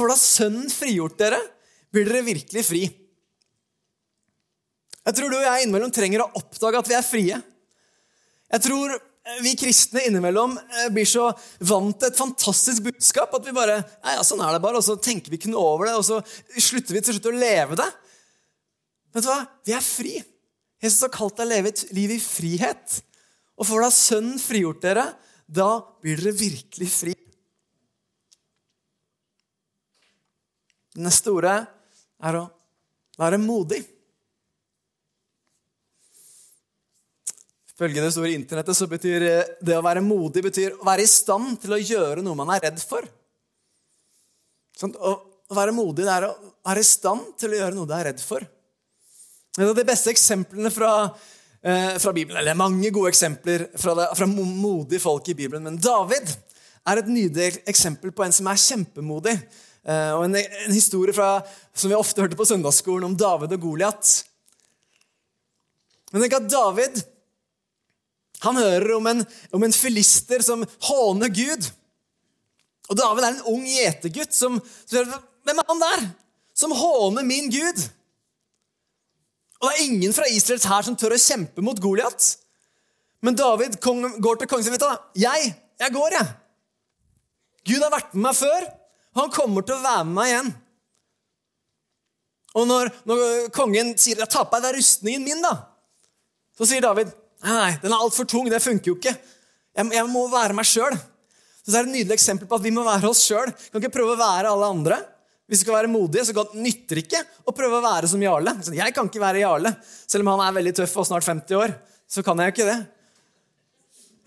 For 0.00 0.08
da 0.08 0.16
Sønnen 0.16 0.70
frigjort 0.72 1.18
dere, 1.20 1.38
blir 1.92 2.08
dere 2.08 2.24
virkelig 2.24 2.64
fri. 2.64 2.82
Jeg 5.00 5.16
tror 5.16 5.32
du 5.32 5.36
og 5.36 5.44
jeg 5.44 5.64
innimellom 5.66 5.92
trenger 5.92 6.24
å 6.24 6.32
oppdage 6.40 6.80
at 6.80 6.88
vi 6.88 6.96
er 6.96 7.04
frie. 7.04 7.38
Jeg 8.50 8.64
tror 8.64 8.94
vi 9.44 9.52
kristne 9.58 10.02
innimellom 10.08 10.56
eh, 10.58 10.88
blir 10.92 11.06
så 11.08 11.28
vant 11.68 11.98
til 12.00 12.08
et 12.08 12.18
fantastisk 12.18 12.86
budskap 12.88 13.34
at 13.36 13.44
vi 13.46 13.54
bare 13.54 13.76
ja, 13.76 14.16
ja, 14.16 14.24
sånn 14.26 14.40
er 14.42 14.56
det 14.56 14.62
bare, 14.64 14.80
og 14.80 14.86
så 14.86 14.96
tenker 14.98 15.30
vi 15.30 15.38
ikke 15.38 15.52
noe 15.52 15.74
over 15.74 15.90
det, 15.90 15.96
og 16.00 16.06
så 16.06 16.18
slutter 16.56 16.96
vi 16.96 17.02
til 17.04 17.16
slutt 17.16 17.30
å 17.30 17.36
leve 17.36 17.78
det. 17.78 17.88
Vet 19.14 19.26
du 19.26 19.30
hva? 19.30 19.40
Vi 19.66 19.76
er 19.76 19.84
fri. 19.84 20.16
Jesus 20.80 21.04
har 21.04 21.12
kalt 21.12 21.36
deg 21.36 21.44
å 21.46 21.52
leve 21.52 21.74
et 21.74 21.84
liv 21.92 22.16
i 22.16 22.20
frihet. 22.22 23.00
Og 23.60 23.68
får 23.68 23.84
da 23.84 23.90
Sønnen 23.92 24.40
frigjort 24.40 24.80
dere, 24.86 25.10
da 25.44 25.74
blir 26.00 26.16
dere 26.16 26.32
virkelig 26.40 26.88
fri. 26.94 27.16
Det 30.94 31.04
neste 31.04 31.32
ordet 31.32 31.56
er 32.26 32.38
å 32.40 32.44
være 33.20 33.38
modig. 33.40 33.80
Ifølge 37.70 38.02
det 38.04 38.12
store 38.12 38.34
internettet 38.36 38.76
så 38.76 38.88
betyr 38.90 39.24
eh, 39.24 39.50
det 39.64 39.78
å 39.78 39.84
være 39.84 40.02
modig 40.04 40.42
betyr 40.44 40.74
å 40.76 40.86
være 40.88 41.06
i 41.06 41.10
stand 41.10 41.54
til 41.62 41.72
å 41.76 41.80
gjøre 41.80 42.24
noe 42.26 42.36
man 42.36 42.50
er 42.52 42.66
redd 42.66 42.80
for. 42.82 43.06
Sånn, 44.76 44.92
å 44.96 45.56
være 45.56 45.72
modig 45.76 46.04
det 46.04 46.12
er 46.12 46.26
å 46.28 46.34
være 46.66 46.82
i 46.82 46.88
stand 46.88 47.32
til 47.40 47.54
å 47.54 47.62
gjøre 47.62 47.76
noe 47.78 47.88
du 47.88 47.94
er 47.96 48.10
redd 48.10 48.20
for. 48.20 48.44
Et 49.56 49.66
av 49.66 49.74
de 49.76 49.86
beste 49.86 50.12
eksemplene 50.12 50.70
fra, 50.72 50.90
eh, 51.62 51.96
fra 51.98 52.12
Bibelen, 52.12 52.38
eller 52.42 52.58
mange 52.58 52.90
gode 52.90 53.10
eksempler 53.10 53.66
fra, 53.76 53.94
det, 53.94 54.10
fra 54.16 54.28
modige 54.28 55.00
folk 55.00 55.28
i 55.28 55.34
Bibelen, 55.34 55.64
men 55.64 55.80
David 55.80 56.36
er 56.86 57.00
et 57.00 57.10
nydelig 57.10 57.62
eksempel 57.68 58.12
på 58.12 58.24
en 58.24 58.32
som 58.32 58.46
er 58.46 58.60
kjempemodig. 58.60 59.36
Eh, 59.86 60.12
og 60.12 60.26
en, 60.26 60.36
en 60.36 60.74
historie 60.74 61.14
fra, 61.16 61.38
som 61.72 61.92
vi 61.92 61.98
ofte 61.98 62.20
hørte 62.20 62.38
på 62.38 62.48
søndagsskolen 62.48 63.08
om 63.08 63.16
David 63.18 63.56
og 63.56 63.64
Goliat. 63.64 64.12
Men 66.10 66.24
tenk 66.24 66.36
at 66.40 66.50
David 66.50 67.00
han 68.40 68.56
hører 68.56 68.94
om 68.96 69.06
en, 69.10 69.22
om 69.52 69.64
en 69.66 69.74
filister 69.76 70.40
som 70.44 70.64
håner 70.88 71.28
Gud. 71.28 71.66
Og 72.90 72.98
David 72.98 73.24
er 73.24 73.34
en 73.34 73.48
ung 73.52 73.66
gjetergutt 73.68 74.34
som, 74.34 74.58
som 74.88 75.18
Hvem 75.44 75.60
er 75.60 75.68
han 75.70 75.80
der? 75.80 76.04
Som 76.56 76.72
håner 76.76 77.24
min 77.24 77.48
Gud. 77.52 77.84
Og 79.60 79.68
det 79.68 79.72
er 79.74 79.86
ingen 79.86 80.12
fra 80.16 80.28
Israels 80.28 80.66
hær 80.68 80.84
som 80.84 80.96
tør 80.96 81.14
å 81.16 81.20
kjempe 81.20 81.64
mot 81.64 81.80
Goliat. 81.80 82.26
Men 83.24 83.36
David 83.36 83.76
kong, 83.84 84.06
går 84.20 84.40
til 84.40 84.48
kongen 84.48 84.66
sin. 84.66 84.76
Jeg, 85.20 85.52
jeg 85.80 85.94
går, 85.96 86.16
jeg. 86.16 86.28
Gud 87.68 87.84
har 87.84 87.92
vært 87.92 88.14
med 88.16 88.24
meg 88.24 88.38
før, 88.38 88.68
han 89.18 89.32
kommer 89.34 89.66
til 89.66 89.76
å 89.76 89.84
være 89.84 90.04
med 90.06 90.16
meg 90.18 90.30
igjen. 90.30 90.50
Og 92.58 92.66
når, 92.66 92.90
når 93.06 93.50
kongen 93.54 93.92
sier 93.98 94.18
'ta 94.26 94.44
på 94.44 94.60
deg 94.62 94.76
rustningen 94.76 95.24
min', 95.24 95.42
da, 95.42 95.54
så 96.58 96.66
sier 96.66 96.82
David 96.82 97.12
Nei, 97.40 97.78
den 97.80 97.88
er 97.88 98.02
altfor 98.04 98.26
tung. 98.28 98.50
Det 98.52 98.60
funker 98.60 98.90
jo 98.90 98.98
ikke. 98.98 99.14
Jeg, 99.72 99.92
jeg 99.96 100.08
må 100.12 100.26
være 100.28 100.52
meg 100.52 100.66
sjøl. 100.68 100.92
Det 101.64 101.72
er 101.72 101.86
et 101.86 101.92
nydelig 101.94 102.18
eksempel 102.18 102.48
på 102.50 102.58
at 102.58 102.64
vi 102.66 102.72
må 102.74 102.84
være 102.84 103.08
oss 103.08 103.22
sjøl. 103.24 103.48
Kan 103.70 103.80
ikke 103.80 103.94
prøve 103.94 104.12
å 104.12 104.20
være 104.20 104.50
alle 104.50 104.68
andre. 104.68 104.98
Hvis 105.48 105.62
vi 105.62 105.64
skal 105.64 105.78
være 105.78 105.90
modige, 105.90 106.26
så 106.28 106.44
nytter 106.52 107.00
ikke 107.00 107.22
å 107.48 107.54
prøve 107.56 107.80
å 107.80 107.84
være 107.84 108.10
som 108.12 108.20
Jarle. 108.20 108.52
Jeg 108.76 108.94
kan 108.94 109.08
ikke 109.08 109.22
være 109.22 109.40
Jarle. 109.40 109.72
Selv 110.04 110.26
om 110.26 110.34
han 110.34 110.44
er 110.44 110.58
veldig 110.60 110.74
tøff 110.82 110.98
og 111.00 111.08
snart 111.08 111.24
50 111.26 111.58
år, 111.58 111.72
så 112.06 112.22
kan 112.26 112.38
jeg 112.38 112.50
jo 112.50 112.56
ikke 112.58 112.68
det. 112.68 112.78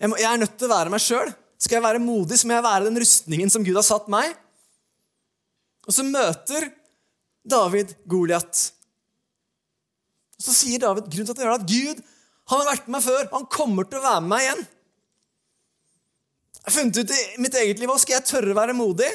Jeg, 0.02 0.10
må, 0.10 0.18
jeg 0.20 0.28
er 0.28 0.42
nødt 0.42 0.58
til 0.58 0.68
å 0.68 0.74
være 0.74 0.92
meg 0.92 1.04
sjøl. 1.06 1.30
Skal 1.64 1.78
jeg 1.78 1.86
være 1.86 2.02
modig, 2.02 2.36
så 2.40 2.50
må 2.50 2.58
jeg 2.58 2.66
være 2.66 2.88
den 2.90 3.00
rustningen 3.00 3.52
som 3.54 3.64
Gud 3.64 3.78
har 3.78 3.86
satt 3.86 4.10
meg. 4.12 4.34
Og 5.84 5.94
så 5.94 6.04
møter 6.06 6.70
David 7.44 7.92
Goliat. 8.08 8.60
Så 10.40 10.54
sier 10.56 10.80
David 10.82 11.10
grunnen 11.12 11.28
til 11.28 11.34
at, 11.36 11.42
han 11.44 11.48
gjør 11.48 11.58
det 11.58 11.64
at 11.64 11.72
Gud 11.72 12.04
han 12.52 12.60
har 12.60 12.70
vært 12.74 12.88
med 12.88 12.98
meg 12.98 13.04
før. 13.06 13.28
Han 13.32 13.46
kommer 13.52 13.86
til 13.88 14.00
å 14.00 14.04
være 14.04 14.22
med 14.24 14.32
meg 14.34 14.44
igjen. 14.44 14.64
Jeg 16.54 16.66
har 16.66 16.74
funnet 16.78 16.98
ut 17.00 17.12
i 17.12 17.22
mitt 17.44 17.56
eget 17.60 17.80
liv 17.80 17.90
hva 17.90 17.96
skal 18.00 18.18
jeg 18.18 18.28
tørre 18.28 18.52
å 18.52 18.56
være 18.56 18.76
modig, 18.76 19.08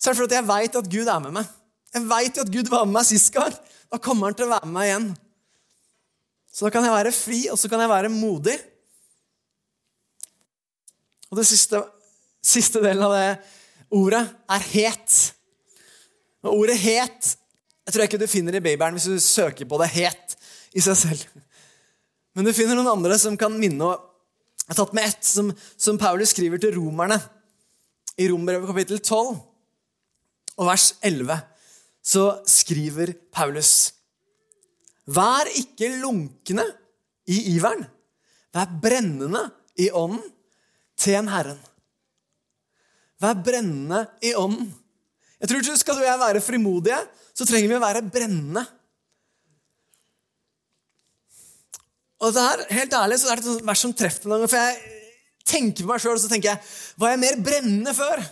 så 0.00 0.08
er 0.08 0.14
det 0.14 0.20
fordi 0.22 0.36
jeg 0.38 0.48
veit 0.48 0.78
at 0.80 0.88
Gud 0.92 1.08
er 1.08 1.20
med 1.24 1.34
meg. 1.36 1.50
Jeg 1.92 2.08
veit 2.08 2.38
at 2.40 2.52
Gud 2.52 2.70
var 2.72 2.86
med 2.88 2.96
meg 2.96 3.08
sist 3.08 3.32
gang. 3.34 3.52
Da 3.92 4.00
kommer 4.00 4.30
han 4.30 4.36
til 4.38 4.48
å 4.48 4.52
være 4.54 4.68
med 4.68 4.76
meg 4.78 4.88
igjen. 4.88 5.08
Så 6.52 6.66
da 6.66 6.72
kan 6.72 6.84
jeg 6.84 6.94
være 6.94 7.12
fri, 7.16 7.40
og 7.52 7.60
så 7.60 7.68
kan 7.72 7.80
jeg 7.80 7.92
være 7.92 8.12
modig. 8.12 8.56
Og 11.32 11.38
det 11.40 11.46
siste, 11.48 11.80
siste 12.44 12.80
delen 12.84 13.04
av 13.06 13.14
det 13.16 13.28
ordet 13.96 14.24
er 14.56 14.66
het. 14.72 15.20
Og 16.42 16.64
ordet 16.64 16.78
het 16.82 17.36
jeg 17.82 17.94
tror 17.96 18.06
ikke 18.06 18.20
du 18.20 18.30
finner 18.30 18.54
i 18.54 18.62
Babyen 18.62 18.94
hvis 18.94 19.08
du 19.10 19.18
søker 19.22 19.66
på 19.68 19.78
det 19.82 19.88
het 19.96 20.36
i 20.72 20.82
seg 20.84 20.96
selv. 20.96 21.22
Men 22.32 22.46
du 22.46 22.54
finner 22.54 22.78
noen 22.78 22.92
andre 22.94 23.16
som 23.20 23.36
kan 23.38 23.54
minne 23.58 23.90
og 23.90 24.08
Jeg 24.62 24.76
har 24.76 24.78
tatt 24.78 24.92
med 24.94 25.08
ett 25.10 25.26
som, 25.26 25.48
som 25.76 25.98
Paulus 25.98 26.30
skriver 26.30 26.60
til 26.62 26.76
romerne. 26.76 27.16
I 28.14 28.28
Rombrevet 28.30 28.68
kapittel 28.70 29.00
12 29.02 29.32
og 30.54 30.68
vers 30.68 30.84
11 31.02 31.34
så 32.02 32.22
skriver 32.48 33.10
Paulus 33.34 33.90
Vær 35.10 35.50
ikke 35.58 35.90
lunkne 35.98 36.64
i 37.26 37.56
iveren. 37.56 37.82
Vær 38.54 38.70
brennende 38.80 39.42
i 39.82 39.90
ånden 39.90 40.22
til 40.96 41.18
en 41.18 41.32
Herren. 41.34 41.58
Vær 43.20 43.42
brennende 43.42 44.04
i 44.22 44.32
ånden. 44.38 44.70
Jeg 45.42 45.50
tror 45.50 45.64
ikke 45.64 45.80
Skal 45.80 45.98
du 45.98 46.04
og 46.04 46.06
jeg 46.06 46.22
være 46.22 46.44
frimodige, 46.44 47.00
så 47.34 47.48
trenger 47.48 47.72
vi 47.72 47.78
å 47.80 47.82
være 47.82 48.04
brennende 48.06 48.62
Og 52.22 52.30
det 52.30 52.42
her, 52.44 52.60
helt 52.70 52.92
ærlig, 52.94 53.16
så 53.18 53.32
er 53.32 53.40
det 53.40 53.50
et 53.50 53.64
vers 53.66 53.80
som 53.82 53.92
treffer 53.98 54.30
meg. 54.30 54.44
For 54.46 54.54
jeg 54.54 54.98
tenker 55.42 55.82
på 55.82 55.90
meg 55.90 56.02
sjøl 56.04 56.14
og 56.14 56.20
så 56.22 56.28
tenker 56.30 56.52
jeg, 56.52 56.72
var 57.02 57.10
jeg 57.10 57.22
mer 57.24 57.38
brennende 57.42 57.94
før? 57.96 58.22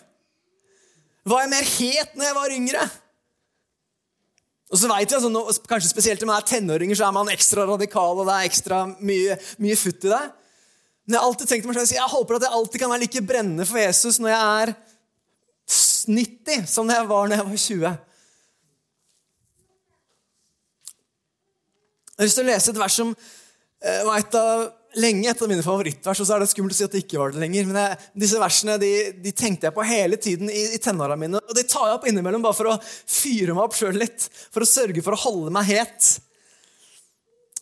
Var 1.27 1.43
jeg 1.43 1.51
mer 1.51 1.67
het 1.67 2.13
når 2.15 2.29
jeg 2.29 2.37
var 2.37 2.55
yngre? 2.55 2.85
Og 4.71 4.79
så 4.79 4.91
vet 4.93 5.11
jeg, 5.11 5.19
altså, 5.19 5.65
Kanskje 5.67 5.91
spesielt 5.91 6.23
når 6.23 6.31
man 6.31 6.39
er 6.39 6.47
tenåringer, 6.47 7.01
så 7.01 7.09
er 7.09 7.17
man 7.17 7.33
ekstra 7.35 7.67
radikal, 7.67 8.23
og 8.23 8.31
det 8.31 8.37
er 8.37 8.53
ekstra 8.53 8.85
mye, 8.95 9.41
mye 9.59 9.79
futt 9.81 10.07
i 10.07 10.13
det. 10.13 10.23
Men 11.03 11.17
jeg 11.17 11.19
har 11.19 11.27
alltid 11.27 11.51
tenkt 11.51 11.67
meg 11.67 11.81
selv, 11.81 11.97
jeg 11.99 12.15
håper 12.15 12.39
at 12.39 12.47
jeg 12.47 12.57
alltid 12.61 12.83
kan 12.85 12.95
være 12.95 13.03
like 13.03 13.25
brennende 13.27 13.67
for 13.67 13.83
Jesus 13.83 14.21
når 14.23 14.31
jeg 14.31 14.63
er 14.63 14.75
90 16.11 16.67
som 16.71 16.91
jeg 16.91 17.07
var 17.09 17.31
når 17.31 17.41
jeg 17.41 17.47
var 17.47 17.63
20. 17.65 17.97
Jeg 22.11 22.23
har 22.23 22.29
lyst 22.29 22.37
til 22.37 22.45
å 22.45 22.51
lese 22.51 22.73
et 22.75 22.81
vers 22.83 23.01
som 23.01 23.15
eh, 23.15 24.03
var 24.05 24.21
et 24.21 24.35
av 24.37 24.69
lenge 24.99 25.29
et 25.31 25.43
av 25.43 25.51
mine 25.51 25.63
favorittvers. 25.65 26.21
og 26.21 26.27
så 26.27 26.35
er 26.35 26.43
det 26.43 26.51
skummelt 26.51 26.75
å 26.75 26.79
si 26.79 26.87
at 26.87 26.95
det 26.95 27.05
ikke 27.05 27.21
var 27.21 27.35
det 27.35 27.43
lenger, 27.43 27.69
men 27.69 27.79
jeg, 27.79 28.09
Disse 28.25 28.41
versene 28.43 28.79
de, 28.83 28.91
de, 29.23 29.33
tenkte 29.37 29.69
jeg 29.69 29.77
på 29.77 29.87
hele 29.87 30.19
tiden 30.21 30.51
i, 30.51 30.65
i 30.75 30.81
tenåra 30.83 31.17
mine. 31.21 31.41
Og 31.41 31.55
de 31.57 31.65
tar 31.69 31.87
jeg 31.89 31.99
opp 31.99 32.09
innimellom 32.11 32.43
bare 32.45 32.59
for 32.59 32.73
å 32.73 32.79
fyre 32.83 33.55
meg 33.55 33.69
opp 33.69 33.79
sjøl 33.79 34.01
litt. 34.01 34.27
For 34.51 34.67
å 34.67 34.69
sørge 34.69 35.05
for 35.07 35.17
å 35.17 35.23
holde 35.23 35.55
meg 35.55 35.71
het. 35.71 36.11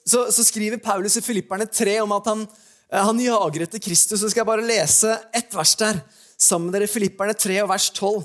Så, 0.09 0.25
så 0.33 0.47
skriver 0.47 0.81
Paulus 0.81 1.19
i 1.21 1.25
Filipperne 1.25 1.69
3 1.69 1.99
om 2.07 2.17
at 2.17 2.33
han, 2.33 2.47
eh, 2.89 3.05
han 3.11 3.21
jager 3.21 3.67
etter 3.67 3.83
Kristus. 3.85 4.23
Så 4.23 4.33
skal 4.33 4.43
jeg 4.43 4.51
bare 4.55 4.67
lese 4.67 5.19
ett 5.37 5.53
vers 5.55 5.77
der 5.81 6.01
sammen 6.41 6.71
med 6.71 6.79
dere. 6.79 6.91
Filipperne 6.91 7.37
3 7.37 7.61
og 7.67 7.73
vers 7.75 7.91
12. 7.93 8.25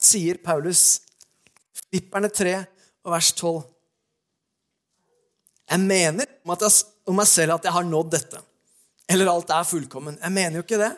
Sier 0.00 0.40
Paulus, 0.42 1.00
Filipperne 1.88 2.30
3 2.32 2.56
og 3.06 3.14
vers 3.14 3.32
12 3.34 3.60
jeg 5.70 5.86
mener 5.86 6.26
om 7.06 7.14
meg 7.14 7.28
selv 7.30 7.54
at 7.54 7.66
jeg 7.66 7.74
har 7.74 7.86
nådd 7.86 8.14
dette. 8.16 8.42
Eller 9.10 9.30
alt 9.30 9.50
er 9.54 9.66
fullkommen. 9.66 10.18
Jeg 10.18 10.34
mener 10.34 10.58
jo 10.58 10.64
ikke 10.64 10.80
det. 10.80 10.92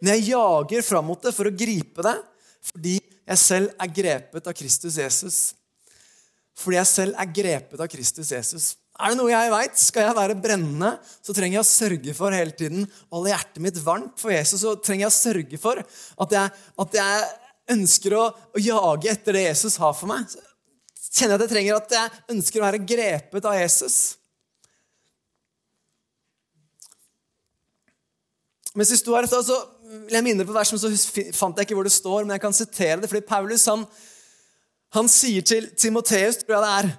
Men 0.00 0.12
jeg 0.12 0.34
jager 0.34 0.84
fram 0.84 1.06
mot 1.08 1.22
det 1.24 1.32
for 1.32 1.48
å 1.48 1.54
gripe 1.56 2.04
det, 2.04 2.16
fordi 2.68 2.96
jeg 3.00 3.40
selv 3.40 3.70
er 3.80 3.94
grepet 3.96 4.50
av 4.50 4.56
Kristus 4.56 4.98
Jesus. 5.00 5.38
Fordi 6.60 6.76
jeg 6.76 6.90
selv 6.90 7.16
er 7.20 7.32
grepet 7.38 7.80
av 7.80 7.88
Kristus 7.92 8.32
Jesus. 8.32 8.74
Er 8.96 9.12
det 9.12 9.20
noe 9.20 9.32
jeg 9.32 9.52
veit? 9.52 9.80
Skal 9.80 10.06
jeg 10.06 10.16
være 10.16 10.36
brennende, 10.40 10.94
så 11.24 11.32
trenger 11.36 11.58
jeg 11.58 11.64
å 11.64 11.68
sørge 11.68 12.14
for 12.16 12.36
hele 12.36 12.52
tiden 12.56 12.84
å 12.84 13.18
holde 13.18 13.32
hjertet 13.32 13.64
mitt 13.64 13.80
varmt 13.84 14.20
for 14.20 14.32
Jesus. 14.32 14.60
Så 14.60 14.76
trenger 14.80 15.06
jeg 15.06 15.12
å 15.12 15.16
sørge 15.16 15.60
for 15.60 15.80
at 15.80 16.36
jeg, 16.36 16.52
at 16.84 17.00
jeg 17.00 17.26
ønsker 17.72 18.14
å, 18.14 18.26
å, 18.30 18.60
jage 18.62 19.10
etter 19.10 19.36
det 19.36 19.48
Jesus 19.48 19.78
har 19.82 19.96
for 19.96 20.10
meg 20.10 20.30
kjenner 21.16 21.36
jeg 21.36 21.38
at 21.38 21.44
jeg 21.46 21.52
trenger 21.54 21.78
at 21.78 21.94
jeg 21.96 22.34
ønsker 22.34 22.60
å 22.60 22.66
være 22.66 22.82
grepet 22.84 23.48
av 23.48 23.56
Jesus. 23.56 23.96
Mens 28.76 28.92
vi 28.92 28.98
sto 29.00 29.16
her, 29.16 29.28
så 29.30 29.56
vil 29.86 30.18
jeg 30.18 30.26
minne 30.26 30.44
på 30.44 30.52
versen, 30.52 30.80
så 30.80 30.90
fant 31.36 31.56
jeg 31.56 31.68
ikke 31.68 31.78
hvor 31.78 31.88
det 31.88 31.94
står, 31.94 32.26
men 32.26 32.36
jeg 32.36 32.44
kan 32.44 32.56
sitere 32.56 33.00
det. 33.00 33.08
fordi 33.08 33.24
Paulus 33.24 33.64
han, 33.70 33.86
han 34.92 35.08
sier 35.08 35.46
til 35.46 35.70
Timoteus, 35.78 36.42
tror 36.42 36.58
jeg 36.58 36.66
det 36.66 36.74
er, 36.74 36.90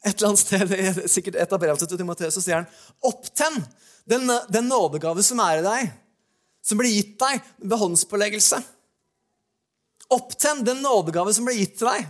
et 0.00 0.14
eller 0.14 0.30
annet 0.30 0.40
sted, 0.40 1.02
sikkert 1.14 1.36
et 1.42 1.52
av 1.52 1.60
brevene 1.60 1.84
til 1.84 2.00
Timoteus, 2.00 2.38
så 2.38 2.44
sier 2.44 2.62
han 2.62 2.70
Opptenn 3.04 3.60
den, 4.08 4.24
den 4.48 4.70
nådegave 4.70 5.20
som 5.26 5.42
er 5.44 5.60
i 5.60 5.66
deg, 5.66 5.90
som 6.64 6.80
blir 6.80 6.94
gitt 6.94 7.18
deg 7.20 7.44
ved 7.60 7.80
håndspåleggelse. 7.82 8.62
Opptenn 10.10 10.64
den 10.66 10.82
nådegave 10.82 11.32
som 11.34 11.46
ble 11.46 11.58
gitt 11.58 11.76
til 11.78 11.90
deg 11.90 12.08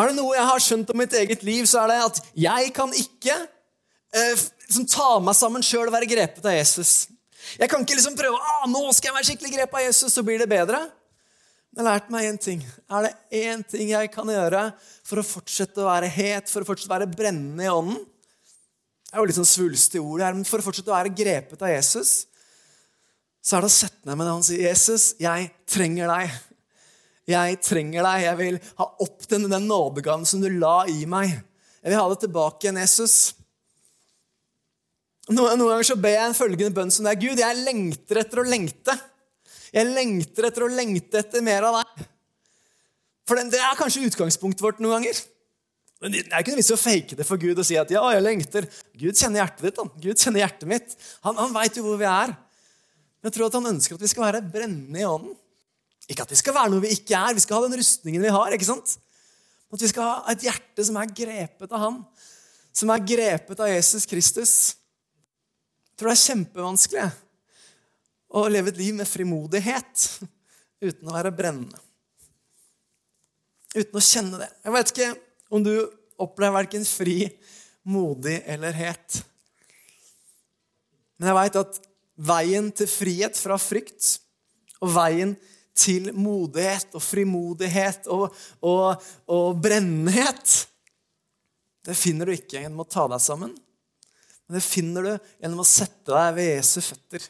er 0.00 0.10
det 0.10 0.16
noe 0.16 0.36
jeg 0.36 0.48
har 0.48 0.62
skjønt 0.62 0.92
om 0.92 1.00
mitt 1.00 1.14
eget 1.16 1.42
liv, 1.46 1.66
så 1.68 1.82
er 1.82 1.92
det 1.92 1.98
at 2.04 2.20
jeg 2.38 2.70
kan 2.76 2.92
ikke 2.96 3.34
eh, 3.36 4.44
liksom, 4.68 4.86
ta 4.90 5.10
meg 5.22 5.36
sammen 5.36 5.64
sjøl 5.66 5.88
og 5.88 5.94
være 5.94 6.08
grepet 6.10 6.46
av 6.46 6.56
Jesus. 6.56 7.10
Jeg 7.58 7.70
kan 7.72 7.84
ikke 7.84 7.98
liksom 7.98 8.16
prøve 8.18 8.38
ah, 8.38 8.66
nå 8.70 8.84
skal 8.94 9.10
jeg 9.10 9.18
være 9.18 9.28
skikkelig 9.32 9.52
grepet 9.56 9.80
av 9.80 9.86
Jesus, 9.88 10.14
så 10.14 10.24
blir 10.26 10.40
det 10.40 10.48
bedre. 10.50 10.84
Men 11.70 11.84
jeg 11.84 11.86
har 11.86 12.00
lært 12.00 12.12
meg 12.12 12.26
én 12.26 12.40
ting. 12.42 12.62
Er 12.90 13.06
det 13.06 13.42
én 13.42 13.60
ting 13.66 13.92
jeg 13.92 14.10
kan 14.14 14.30
gjøre 14.30 14.70
for 15.06 15.20
å 15.20 15.26
fortsette 15.26 15.82
å 15.82 15.90
være 15.90 16.08
het, 16.10 16.50
for 16.50 16.64
å 16.64 16.70
fortsette 16.70 16.90
å 16.90 16.96
være 16.96 17.10
brennende 17.12 17.66
i 17.66 17.70
ånden? 17.70 18.00
Det 19.10 19.16
er 19.16 19.22
jo 19.22 19.26
litt 19.26 19.38
sånn 19.40 19.52
svulstig 19.52 20.02
ord 20.02 20.22
her, 20.22 20.34
men 20.36 20.46
for 20.46 20.62
å 20.62 20.64
fortsette 20.64 20.90
å 20.90 20.94
være 20.94 21.14
grepet 21.14 21.62
av 21.66 21.72
Jesus, 21.72 22.29
så 23.40 23.56
er 23.56 23.64
det 23.64 23.70
å 23.70 23.74
sette 23.74 24.08
ned 24.08 24.18
med 24.20 24.26
det 24.26 24.36
han 24.36 24.46
sier. 24.46 24.62
'Jesus, 24.68 25.04
jeg 25.20 25.50
trenger 25.68 26.10
deg.' 26.12 26.38
Jeg 27.30 27.60
trenger 27.62 28.02
deg. 28.02 28.22
Jeg 28.24 28.38
vil 28.40 28.56
ha 28.80 28.86
opp 29.04 29.26
den, 29.30 29.44
den 29.50 29.68
nådegaven 29.70 30.24
som 30.26 30.40
du 30.42 30.48
la 30.50 30.82
i 30.90 31.04
meg. 31.06 31.30
Jeg 31.80 31.92
vil 31.92 32.00
ha 32.00 32.08
det 32.10 32.18
tilbake 32.24 32.66
igjen, 32.66 32.80
Jesus. 32.82 33.16
Noen, 35.30 35.54
noen 35.60 35.76
ganger 35.76 35.86
så 35.86 35.96
ber 36.00 36.16
jeg 36.16 36.26
en 36.26 36.34
følgende 36.34 36.74
bønn 36.74 36.90
som 36.90 37.06
det 37.06 37.12
er 37.12 37.20
Gud, 37.22 37.38
jeg 37.38 37.62
lengter 37.62 38.22
etter 38.24 38.42
å 38.42 38.46
lengte. 38.48 38.96
Jeg 39.70 39.86
lengter 39.86 40.48
etter 40.48 40.66
å 40.66 40.72
lengte 40.72 41.20
etter 41.22 41.44
mer 41.46 41.68
av 41.68 41.78
deg. 41.78 42.08
For 43.28 43.38
det 43.38 43.60
er 43.62 43.78
kanskje 43.78 44.08
utgangspunktet 44.08 44.64
vårt 44.64 44.82
noen 44.82 44.98
ganger. 44.98 45.20
Men 46.02 46.16
Det 46.16 46.24
er 46.26 46.42
ikke 46.42 46.56
noe 46.56 46.62
vits 46.62 46.72
å 46.74 46.80
fake 46.80 47.16
det 47.18 47.26
for 47.28 47.38
Gud 47.38 47.60
og 47.60 47.66
si 47.68 47.76
at 47.78 47.90
ja, 47.92 48.02
jeg 48.16 48.24
lengter. 48.24 48.66
Gud 48.98 49.14
kjenner 49.14 49.44
hjertet 49.44 49.66
ditt. 49.68 49.78
Han. 49.78 49.90
Gud 50.00 50.18
kjenner 50.18 50.42
hjertet 50.42 50.70
mitt. 50.70 50.96
Han, 51.28 51.36
han 51.38 51.54
veit 51.54 51.76
jo 51.78 51.84
hvor 51.86 52.00
vi 52.00 52.08
er. 52.08 52.34
Men 53.20 53.28
jeg 53.28 53.36
tror 53.36 53.50
at 53.50 53.56
han 53.58 53.70
ønsker 53.74 53.96
at 53.96 54.02
vi 54.02 54.10
skal 54.10 54.26
være 54.26 54.42
brennende 54.48 55.00
i 55.00 55.06
ånden. 55.06 55.36
Ikke 56.10 56.24
at 56.24 56.32
vi 56.32 56.38
skal 56.40 56.56
være 56.56 56.72
noe 56.72 56.82
vi 56.82 56.94
ikke 56.96 57.14
er. 57.14 57.36
Vi 57.36 57.44
skal 57.44 57.60
ha 57.60 57.68
den 57.68 57.78
rustningen 57.78 58.24
vi 58.24 58.32
har. 58.34 58.54
ikke 58.56 58.68
sant? 58.68 58.96
At 59.70 59.84
vi 59.84 59.90
skal 59.92 60.08
ha 60.08 60.32
et 60.32 60.46
hjerte 60.48 60.86
som 60.88 60.98
er 60.98 61.12
grepet 61.14 61.70
av 61.70 61.84
Han. 61.84 62.00
Som 62.74 62.90
er 62.94 63.04
grepet 63.04 63.60
av 63.60 63.70
Jesus 63.70 64.08
Kristus. 64.08 64.54
Jeg 65.90 66.00
tror 66.00 66.10
det 66.10 66.16
er 66.16 66.24
kjempevanskelig 66.24 67.06
å 68.30 68.46
leve 68.48 68.72
et 68.72 68.80
liv 68.80 68.96
med 68.96 69.08
frimodighet 69.10 70.06
uten 70.80 71.10
å 71.10 71.14
være 71.14 71.34
brennende. 71.34 71.76
Uten 73.74 73.98
å 73.98 74.02
kjenne 74.02 74.40
det. 74.40 74.48
Jeg 74.64 74.74
vet 74.74 74.92
ikke 74.94 75.10
om 75.52 75.66
du 75.66 75.74
opplever 76.20 76.62
verken 76.62 76.86
fri, 76.88 77.28
modig 77.86 78.40
eller 78.48 78.74
het. 78.76 79.20
Men 81.18 81.30
jeg 81.30 81.38
veit 81.38 81.60
at 81.60 81.80
veien 82.20 82.68
til 82.76 82.90
frihet 82.90 83.38
fra 83.38 83.56
frykt 83.60 84.18
og 84.80 84.92
veien 84.94 85.34
til 85.80 86.10
modighet 86.16 86.92
og 86.96 87.02
frimodighet 87.04 88.08
og, 88.12 88.34
og, 88.66 89.00
og 89.30 89.60
brennenhet. 89.62 90.56
Det 91.86 91.96
finner 91.96 92.28
du 92.28 92.36
ikke 92.36 92.60
gjennom 92.60 92.84
å 92.84 92.90
ta 92.90 93.06
deg 93.10 93.22
sammen. 93.24 93.54
Men 94.46 94.58
det 94.58 94.66
finner 94.66 95.06
du 95.06 95.12
gjennom 95.40 95.62
å 95.62 95.68
sette 95.68 96.12
deg 96.12 96.34
ved 96.36 96.50
Jesu 96.56 96.80
føtter. 96.82 97.28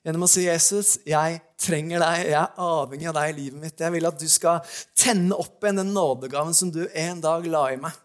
Gjennom 0.00 0.22
å 0.24 0.28
si, 0.32 0.46
'Jesus, 0.46 0.94
jeg 1.04 1.40
trenger 1.60 2.00
deg. 2.00 2.20
Jeg 2.30 2.38
er 2.38 2.60
avhengig 2.64 3.08
av 3.10 3.18
deg 3.18 3.32
i 3.32 3.36
livet 3.36 3.60
mitt.' 3.60 3.82
'Jeg 3.82 3.92
vil 3.92 4.08
at 4.08 4.20
du 4.22 4.28
skal 4.32 4.62
tenne 4.96 5.36
opp 5.36 5.60
igjen 5.60 5.82
den 5.82 5.92
nådegaven 5.92 6.56
som 6.56 6.70
du 6.72 6.86
en 6.88 7.20
dag 7.20 7.44
la 7.46 7.66
i 7.74 7.76
meg.' 7.76 7.98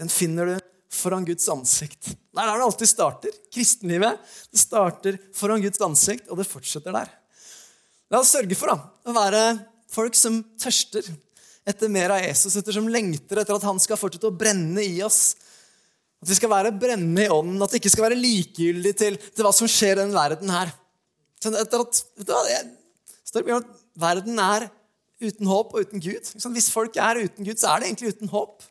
Den 0.00 0.08
finner 0.08 0.46
du 0.46 0.63
foran 0.96 1.26
Guds 1.26 1.46
ansikt. 1.52 2.14
Det 2.14 2.40
er 2.40 2.48
der 2.48 2.58
det 2.58 2.66
alltid 2.68 2.90
starter. 2.90 3.36
Kristenlivet 3.52 4.34
det 4.52 4.60
starter 4.62 5.18
foran 5.36 5.62
Guds 5.64 5.82
ansikt, 5.84 6.28
og 6.30 6.40
det 6.40 6.48
fortsetter 6.48 6.94
der. 6.94 7.12
La 8.12 8.20
oss 8.20 8.32
sørge 8.34 8.56
for 8.58 8.70
da, 8.70 8.78
å 9.08 9.14
være 9.16 9.44
folk 9.90 10.16
som 10.18 10.40
tørster 10.60 11.06
etter 11.64 11.90
mer 11.92 12.12
av 12.12 12.20
Jesus, 12.20 12.56
etter 12.60 12.76
som 12.76 12.88
lengter 12.92 13.40
etter 13.40 13.56
at 13.56 13.66
han 13.66 13.80
skal 13.80 13.98
fortsette 13.98 14.28
å 14.28 14.36
brenne 14.36 14.84
i 14.84 15.00
oss. 15.04 15.34
At 16.22 16.30
vi 16.30 16.36
skal 16.38 16.52
være 16.52 16.74
brennende 16.76 17.24
i 17.24 17.32
ånden, 17.32 17.62
at 17.64 17.72
det 17.72 17.80
ikke 17.80 17.92
skal 17.94 18.08
være 18.08 18.20
likegyldig 18.20 18.94
til, 19.00 19.18
til 19.18 19.46
hva 19.46 19.52
som 19.56 19.68
skjer 19.70 19.96
i 19.96 20.02
denne 20.02 20.16
verden 20.16 20.52
her. 20.52 20.72
Etter 21.44 21.82
at, 21.82 22.04
jeg, 22.48 22.68
at 23.44 23.72
Verden 24.00 24.38
er 24.40 24.68
uten 25.22 25.48
håp 25.48 25.74
og 25.74 25.84
uten 25.84 26.02
Gud. 26.02 26.30
Hvis 26.54 26.70
folk 26.72 26.96
er 27.00 27.20
uten 27.24 27.46
Gud, 27.46 27.58
så 27.60 27.72
er 27.72 27.82
det 27.82 27.90
egentlig 27.90 28.14
uten 28.16 28.32
håp. 28.32 28.64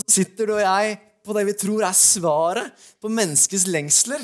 Så 0.00 0.20
sitter 0.20 0.48
du 0.48 0.56
og 0.56 0.62
jeg 0.62 0.98
på 1.30 1.38
det 1.38 1.46
vi 1.48 1.56
tror 1.62 1.86
er 1.86 1.96
svaret 1.96 2.86
på 3.00 3.10
menneskets 3.12 3.68
lengsler. 3.70 4.22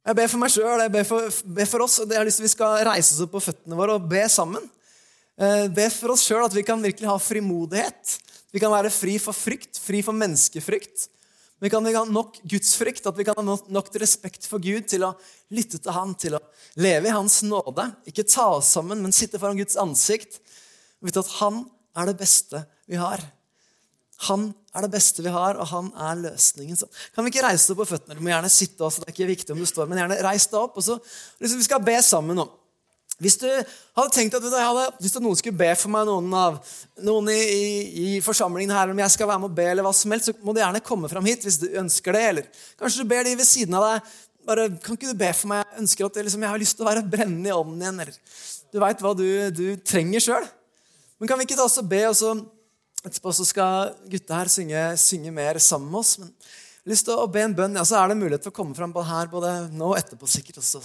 Jeg 0.00 0.16
ber 0.16 0.28
for 0.32 0.40
meg 0.40 0.52
sjøl, 0.52 0.80
jeg 0.80 0.92
ber 0.94 1.06
for, 1.08 1.40
ber 1.44 1.68
for, 1.68 1.84
oss, 1.84 1.98
og 2.00 2.12
jeg 2.12 2.20
har 2.20 2.28
lyst 2.28 2.40
til 2.40 2.46
at 2.46 2.48
vi 2.48 2.54
skal 2.54 2.82
reise 2.88 3.14
oss 3.14 3.24
opp 3.24 3.34
på 3.34 3.42
føttene 3.44 3.76
våre 3.76 3.98
og 3.98 4.08
be 4.08 4.22
sammen. 4.32 4.64
Eh, 5.40 5.66
be 5.72 5.86
for 5.92 6.14
oss 6.14 6.24
sjøl 6.24 6.46
at 6.46 6.56
vi 6.56 6.64
kan 6.66 6.80
virkelig 6.80 7.08
ha 7.08 7.16
frimodighet. 7.20 8.16
Vi 8.50 8.62
kan 8.62 8.72
være 8.72 8.92
fri 8.92 9.18
for 9.22 9.36
frykt, 9.36 9.78
fri 9.80 10.00
for 10.04 10.16
menneskefrykt. 10.16 11.08
Vi 11.60 11.68
kan 11.72 11.84
ha 11.84 12.04
nok 12.08 12.38
gudsfrykt, 12.48 13.04
at 13.04 13.18
vi 13.18 13.26
kan 13.28 13.36
ha 13.36 13.56
nok 13.68 13.90
respekt 14.00 14.48
for 14.48 14.62
Gud 14.64 14.88
til 14.88 15.04
å 15.04 15.12
lytte 15.52 15.76
til 15.76 15.92
Han, 15.92 16.14
til 16.16 16.38
å 16.38 16.40
leve 16.80 17.10
i 17.10 17.12
Hans 17.12 17.42
nåde. 17.44 17.84
Ikke 18.08 18.24
ta 18.24 18.46
oss 18.56 18.72
sammen, 18.72 19.02
men 19.04 19.12
sitte 19.12 19.38
foran 19.40 19.60
Guds 19.60 19.76
ansikt 19.80 20.40
og 21.00 21.10
vite 21.10 21.20
at 21.20 21.34
Han 21.42 21.66
er 22.00 22.08
det 22.08 22.16
beste 22.22 22.64
vi 22.88 22.96
har. 23.00 23.20
Han 24.28 24.50
er 24.76 24.84
det 24.84 24.92
beste 24.92 25.24
vi 25.24 25.32
har, 25.32 25.56
og 25.56 25.68
han 25.70 25.90
er 25.96 26.18
løsningen. 26.26 26.76
Så 26.76 26.88
kan 27.14 27.24
vi 27.24 27.32
ikke 27.32 27.46
reise 27.46 27.72
opp 27.72 27.80
på 27.82 27.90
føttene? 27.94 28.18
Du 28.18 28.24
må 28.24 28.32
gjerne 28.32 28.52
sitte 28.52 28.84
også, 28.84 29.02
det 29.02 29.10
er 29.10 29.16
ikke 29.16 29.32
viktig 29.32 29.54
om 29.54 29.62
du 29.62 29.68
står, 29.68 29.88
men 29.88 30.02
gjerne 30.02 30.18
reis 30.26 30.48
deg 30.50 30.60
opp. 30.60 30.76
og 30.76 30.84
så 30.84 30.98
liksom, 31.40 31.60
Vi 31.62 31.68
skal 31.68 31.84
be 31.84 31.96
sammen 32.04 32.38
nå. 32.38 32.46
Hvis 33.20 33.36
du 33.36 33.48
hadde 33.48 34.12
tenkt 34.14 34.36
at 34.36 34.44
hadde, 34.48 34.86
hvis 35.00 35.18
noen 35.20 35.36
skulle 35.36 35.58
be 35.60 35.68
for 35.76 35.92
meg, 35.92 36.06
noen, 36.08 36.30
av, 36.32 36.56
noen 37.04 37.26
i, 37.28 37.40
i, 37.40 37.64
i, 38.04 38.12
forsamlingen 38.24 38.72
her, 38.72 38.92
om 38.92 39.02
jeg 39.02 39.12
skal 39.12 39.28
være 39.28 39.42
med 39.42 39.50
og 39.50 39.58
be, 39.58 39.66
eller 39.68 39.84
hva 39.84 39.92
som 39.96 40.14
helst, 40.14 40.30
så 40.30 40.46
må 40.46 40.54
du 40.56 40.62
gjerne 40.62 40.80
komme 40.84 41.10
fram 41.12 41.28
hit 41.28 41.44
hvis 41.44 41.58
du 41.60 41.66
ønsker 41.82 42.16
det. 42.16 42.22
Eller 42.30 42.62
kanskje 42.80 43.04
du 43.04 43.10
ber 43.10 43.28
de 43.28 43.34
ved 43.36 43.48
siden 43.48 43.76
av 43.76 43.84
deg. 43.84 44.14
bare, 44.48 44.70
Kan 44.80 44.96
ikke 44.96 45.12
du 45.12 45.20
be 45.20 45.28
for 45.36 45.52
meg? 45.52 45.66
Jeg 45.66 45.84
ønsker 45.84 46.08
at 46.08 46.16
liksom, 46.22 46.46
jeg 46.46 46.54
har 46.54 46.62
lyst 46.64 46.78
til 46.78 46.86
å 46.86 46.88
være 46.88 47.04
brennende 47.12 47.52
i 47.52 47.56
ånden 47.56 47.84
igjen. 47.84 48.00
Eller 48.06 48.16
du 48.72 48.80
veit 48.80 49.04
hva 49.04 49.12
du, 49.18 49.26
du 49.52 49.66
trenger 49.84 50.24
sjøl. 50.24 50.48
Men 51.20 51.28
kan 51.28 51.40
vi 51.40 51.44
ikke 51.44 51.60
ta 51.60 51.68
oss 51.68 51.76
og 51.82 51.92
be, 51.92 52.00
og 52.08 52.16
så 52.16 52.32
Etterpå 53.00 53.32
så 53.32 53.46
skal 53.48 53.94
gutta 54.12 54.42
her 54.42 54.50
synge, 54.52 54.80
synge, 55.00 55.32
mer 55.32 55.58
sammen 55.62 55.88
med 55.88 56.02
oss. 56.02 56.18
Men 56.20 56.28
jeg 56.28 56.84
har 56.84 56.92
lyst 56.92 57.06
til 57.08 57.16
å 57.16 57.30
be 57.32 57.44
en 57.46 57.56
bønn. 57.56 57.78
Ja, 57.78 57.84
så 57.88 57.96
er 57.96 58.12
det 58.12 58.20
mulighet 58.20 58.44
for 58.44 58.52
å 58.52 58.58
komme 58.60 58.76
fram 58.76 58.92
her 58.92 59.30
både 59.32 59.54
nå 59.72 59.94
og 59.94 59.98
etterpå. 60.00 60.28
sikkert 60.28 60.60
også. 60.60 60.82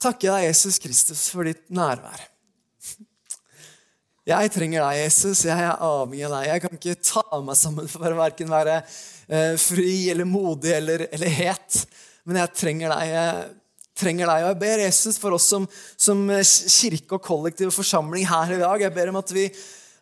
Takke 0.00 0.30
deg, 0.30 0.46
Jesus 0.48 0.78
Kristus, 0.80 1.28
for 1.34 1.44
ditt 1.44 1.66
nærvær. 1.74 2.22
Jeg 4.28 4.50
trenger 4.52 4.84
deg, 4.84 4.98
Jesus. 5.02 5.44
Jeg 5.48 5.56
er 5.56 5.84
avhengig 5.84 6.26
av 6.28 6.34
deg. 6.36 6.48
Jeg 6.50 6.62
kan 6.64 6.76
ikke 6.76 6.96
ta 7.00 7.40
meg 7.44 7.56
sammen 7.56 7.88
for 7.88 8.08
å 8.08 8.18
verken 8.18 8.50
være 8.52 8.74
eh, 8.78 9.54
fri 9.60 10.10
eller 10.12 10.28
modig 10.28 10.74
eller, 10.76 11.06
eller, 11.12 11.32
het. 11.32 11.78
Men 12.28 12.42
jeg 12.42 12.54
trenger 12.60 12.92
deg. 12.92 13.12
Jeg 13.14 13.46
trenger 13.98 14.28
deg. 14.28 14.44
Og 14.44 14.50
jeg 14.52 14.60
ber 14.60 14.84
Jesus 14.84 15.20
for 15.20 15.36
oss 15.36 15.48
som, 15.48 15.64
som 15.96 16.24
kirke 16.28 17.16
og 17.16 17.24
kollektiv 17.24 17.70
og 17.72 17.76
forsamling 17.78 18.28
her 18.28 18.52
i 18.52 18.60
dag. 18.60 18.84
Jeg 18.84 18.96
ber 18.96 19.12
om 19.12 19.20
at 19.22 19.32
vi 19.32 19.48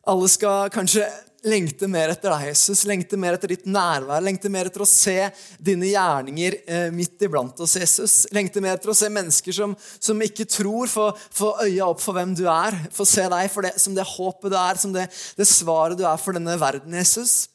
alle 0.07 0.29
skal 0.31 0.71
kanskje 0.75 1.07
lengte 1.47 1.89
mer 1.91 2.11
etter 2.11 2.33
deg, 2.33 2.49
Jesus. 2.51 2.85
Lengte 2.89 3.19
mer 3.21 3.37
etter 3.37 3.53
ditt 3.53 3.67
nærvær. 3.71 4.23
Lengte 4.25 4.51
mer 4.53 4.69
etter 4.69 4.83
å 4.83 4.89
se 4.89 5.17
dine 5.63 5.89
gjerninger 5.91 6.57
eh, 6.63 6.87
midt 6.95 7.23
iblant 7.27 7.59
oss, 7.63 7.77
Jesus. 7.79 8.15
Lengte 8.35 8.63
mer 8.63 8.77
etter 8.77 8.93
å 8.93 8.97
se 8.97 9.11
mennesker 9.13 9.55
som, 9.55 9.75
som 9.79 10.23
ikke 10.23 10.49
tror, 10.51 10.91
få 10.91 11.51
øya 11.65 11.89
opp 11.89 12.03
for 12.03 12.19
hvem 12.19 12.35
du 12.39 12.45
er. 12.51 12.77
Få 12.95 13.07
se 13.09 13.27
deg 13.33 13.51
for 13.53 13.67
det, 13.67 13.77
som 13.83 13.95
det 13.97 14.07
håpet 14.17 14.53
du 14.53 14.59
er, 14.61 14.81
som 14.81 14.95
det, 14.95 15.07
det 15.39 15.49
svaret 15.51 15.99
du 15.99 16.07
er 16.09 16.19
for 16.23 16.37
denne 16.37 16.57
verden, 16.61 16.97
Jesus. 16.99 17.47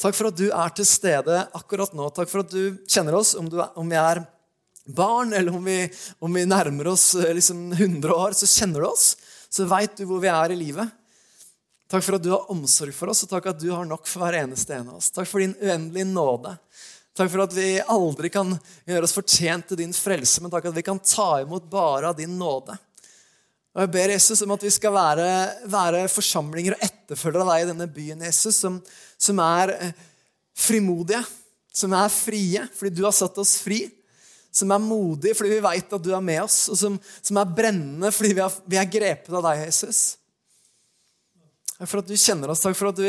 Takk 0.00 0.16
for 0.16 0.30
at 0.30 0.38
du 0.40 0.46
er 0.48 0.76
til 0.76 0.88
stede 0.88 1.42
akkurat 1.56 1.92
nå. 1.96 2.08
Takk 2.16 2.30
for 2.30 2.44
at 2.44 2.52
du 2.52 2.78
kjenner 2.88 3.18
oss, 3.18 3.34
om, 3.36 3.48
du, 3.52 3.60
om 3.60 3.88
vi 3.88 3.98
er 4.00 4.22
barn, 4.88 5.34
eller 5.36 5.52
om 5.54 5.64
vi, 5.64 5.82
om 6.24 6.32
vi 6.40 6.46
nærmer 6.48 6.94
oss 6.94 7.12
eh, 7.20 7.34
liksom 7.36 7.68
100 7.76 8.16
år, 8.16 8.36
så 8.36 8.48
kjenner 8.48 8.84
du 8.84 8.88
oss. 8.88 9.12
Så 9.50 9.66
veit 9.68 9.96
du 9.98 10.06
hvor 10.08 10.22
vi 10.22 10.30
er 10.32 10.54
i 10.54 10.58
livet. 10.58 10.96
Takk 11.90 12.04
for 12.06 12.20
at 12.20 12.22
du 12.22 12.30
har 12.30 12.50
omsorg 12.52 12.94
for 12.94 13.10
oss, 13.10 13.24
og 13.26 13.32
takk 13.32 13.48
at 13.50 13.58
du 13.58 13.72
har 13.72 13.86
nok 13.88 14.06
for 14.06 14.22
hver 14.22 14.38
eneste 14.44 14.76
en 14.76 14.92
av 14.92 15.00
oss. 15.00 15.10
Takk 15.10 15.26
for 15.26 15.42
din 15.42 15.56
uendelige 15.58 16.06
nåde. 16.06 16.52
Takk 17.18 17.32
for 17.32 17.42
at 17.42 17.56
vi 17.56 17.80
aldri 17.82 18.30
kan 18.30 18.52
gjøre 18.86 19.08
oss 19.08 19.14
fortjent 19.16 19.66
til 19.66 19.80
din 19.80 19.94
frelse, 19.96 20.38
men 20.42 20.52
takk 20.52 20.68
at 20.70 20.76
vi 20.76 20.84
kan 20.86 21.00
ta 21.02 21.40
imot 21.42 21.66
bare 21.72 22.12
av 22.12 22.20
din 22.20 22.36
nåde. 22.38 22.76
Og 23.74 23.82
Jeg 23.82 23.90
ber 23.94 24.14
Jesus 24.14 24.42
om 24.46 24.54
at 24.54 24.62
vi 24.66 24.70
skal 24.74 24.94
være, 24.94 25.26
være 25.70 26.04
forsamlinger 26.10 26.76
og 26.76 26.86
etterfølgere 26.86 27.42
av 27.42 27.50
deg 27.52 27.64
i 27.64 27.68
denne 27.72 27.88
byen, 27.90 28.22
Jesus, 28.26 28.62
som, 28.62 28.78
som, 29.18 29.42
er 29.42 29.74
eh, 29.74 30.06
frimodige, 30.58 31.24
som 31.74 31.94
er 31.98 32.10
frie 32.10 32.64
fordi 32.76 32.94
du 32.98 33.04
har 33.06 33.14
satt 33.14 33.38
oss 33.42 33.56
fri. 33.62 33.82
Som 34.54 34.70
er 34.74 34.82
modige 34.82 35.34
fordi 35.38 35.56
vi 35.56 35.66
veit 35.66 35.90
at 35.94 36.06
du 36.06 36.10
er 36.14 36.22
med 36.22 36.42
oss, 36.42 36.64
og 36.70 36.78
som, 36.78 37.02
som 37.18 37.42
er 37.42 37.52
brennende 37.58 38.14
fordi 38.14 38.34
vi, 38.38 38.46
er, 38.46 38.62
vi 38.66 38.78
er 38.78 38.90
grepet 38.94 39.34
av 39.34 39.46
deg, 39.50 39.66
Jesus. 39.66 40.19
Takk 41.80 41.88
for 41.88 42.02
at 42.02 42.08
du 42.10 42.16
kjenner 42.20 42.50
oss. 42.52 42.60
Takk 42.60 42.76
for 42.76 42.90
at 42.90 42.98
du, 43.00 43.06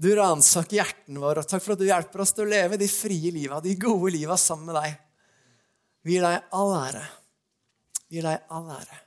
du 0.00 0.06
ransaker 0.16 0.78
hjertene 0.78 1.20
våre. 1.20 1.42
Takk 1.44 1.60
for 1.60 1.74
at 1.74 1.82
du 1.82 1.84
hjelper 1.84 2.22
oss 2.24 2.32
til 2.32 2.46
å 2.46 2.52
leve 2.54 2.78
de 2.80 2.88
frie 2.88 3.32
liva, 3.34 3.60
de 3.60 3.76
gode 3.76 4.14
liva 4.14 4.38
sammen 4.40 4.70
med 4.70 4.78
deg. 4.80 4.94
Vi 6.08 6.16
gir 6.16 6.24
deg 6.24 6.54
all 6.56 6.72
ære. 6.78 7.04
Vi 8.08 8.16
gir 8.16 8.30
deg 8.30 8.48
all 8.56 8.70
ære. 8.78 9.03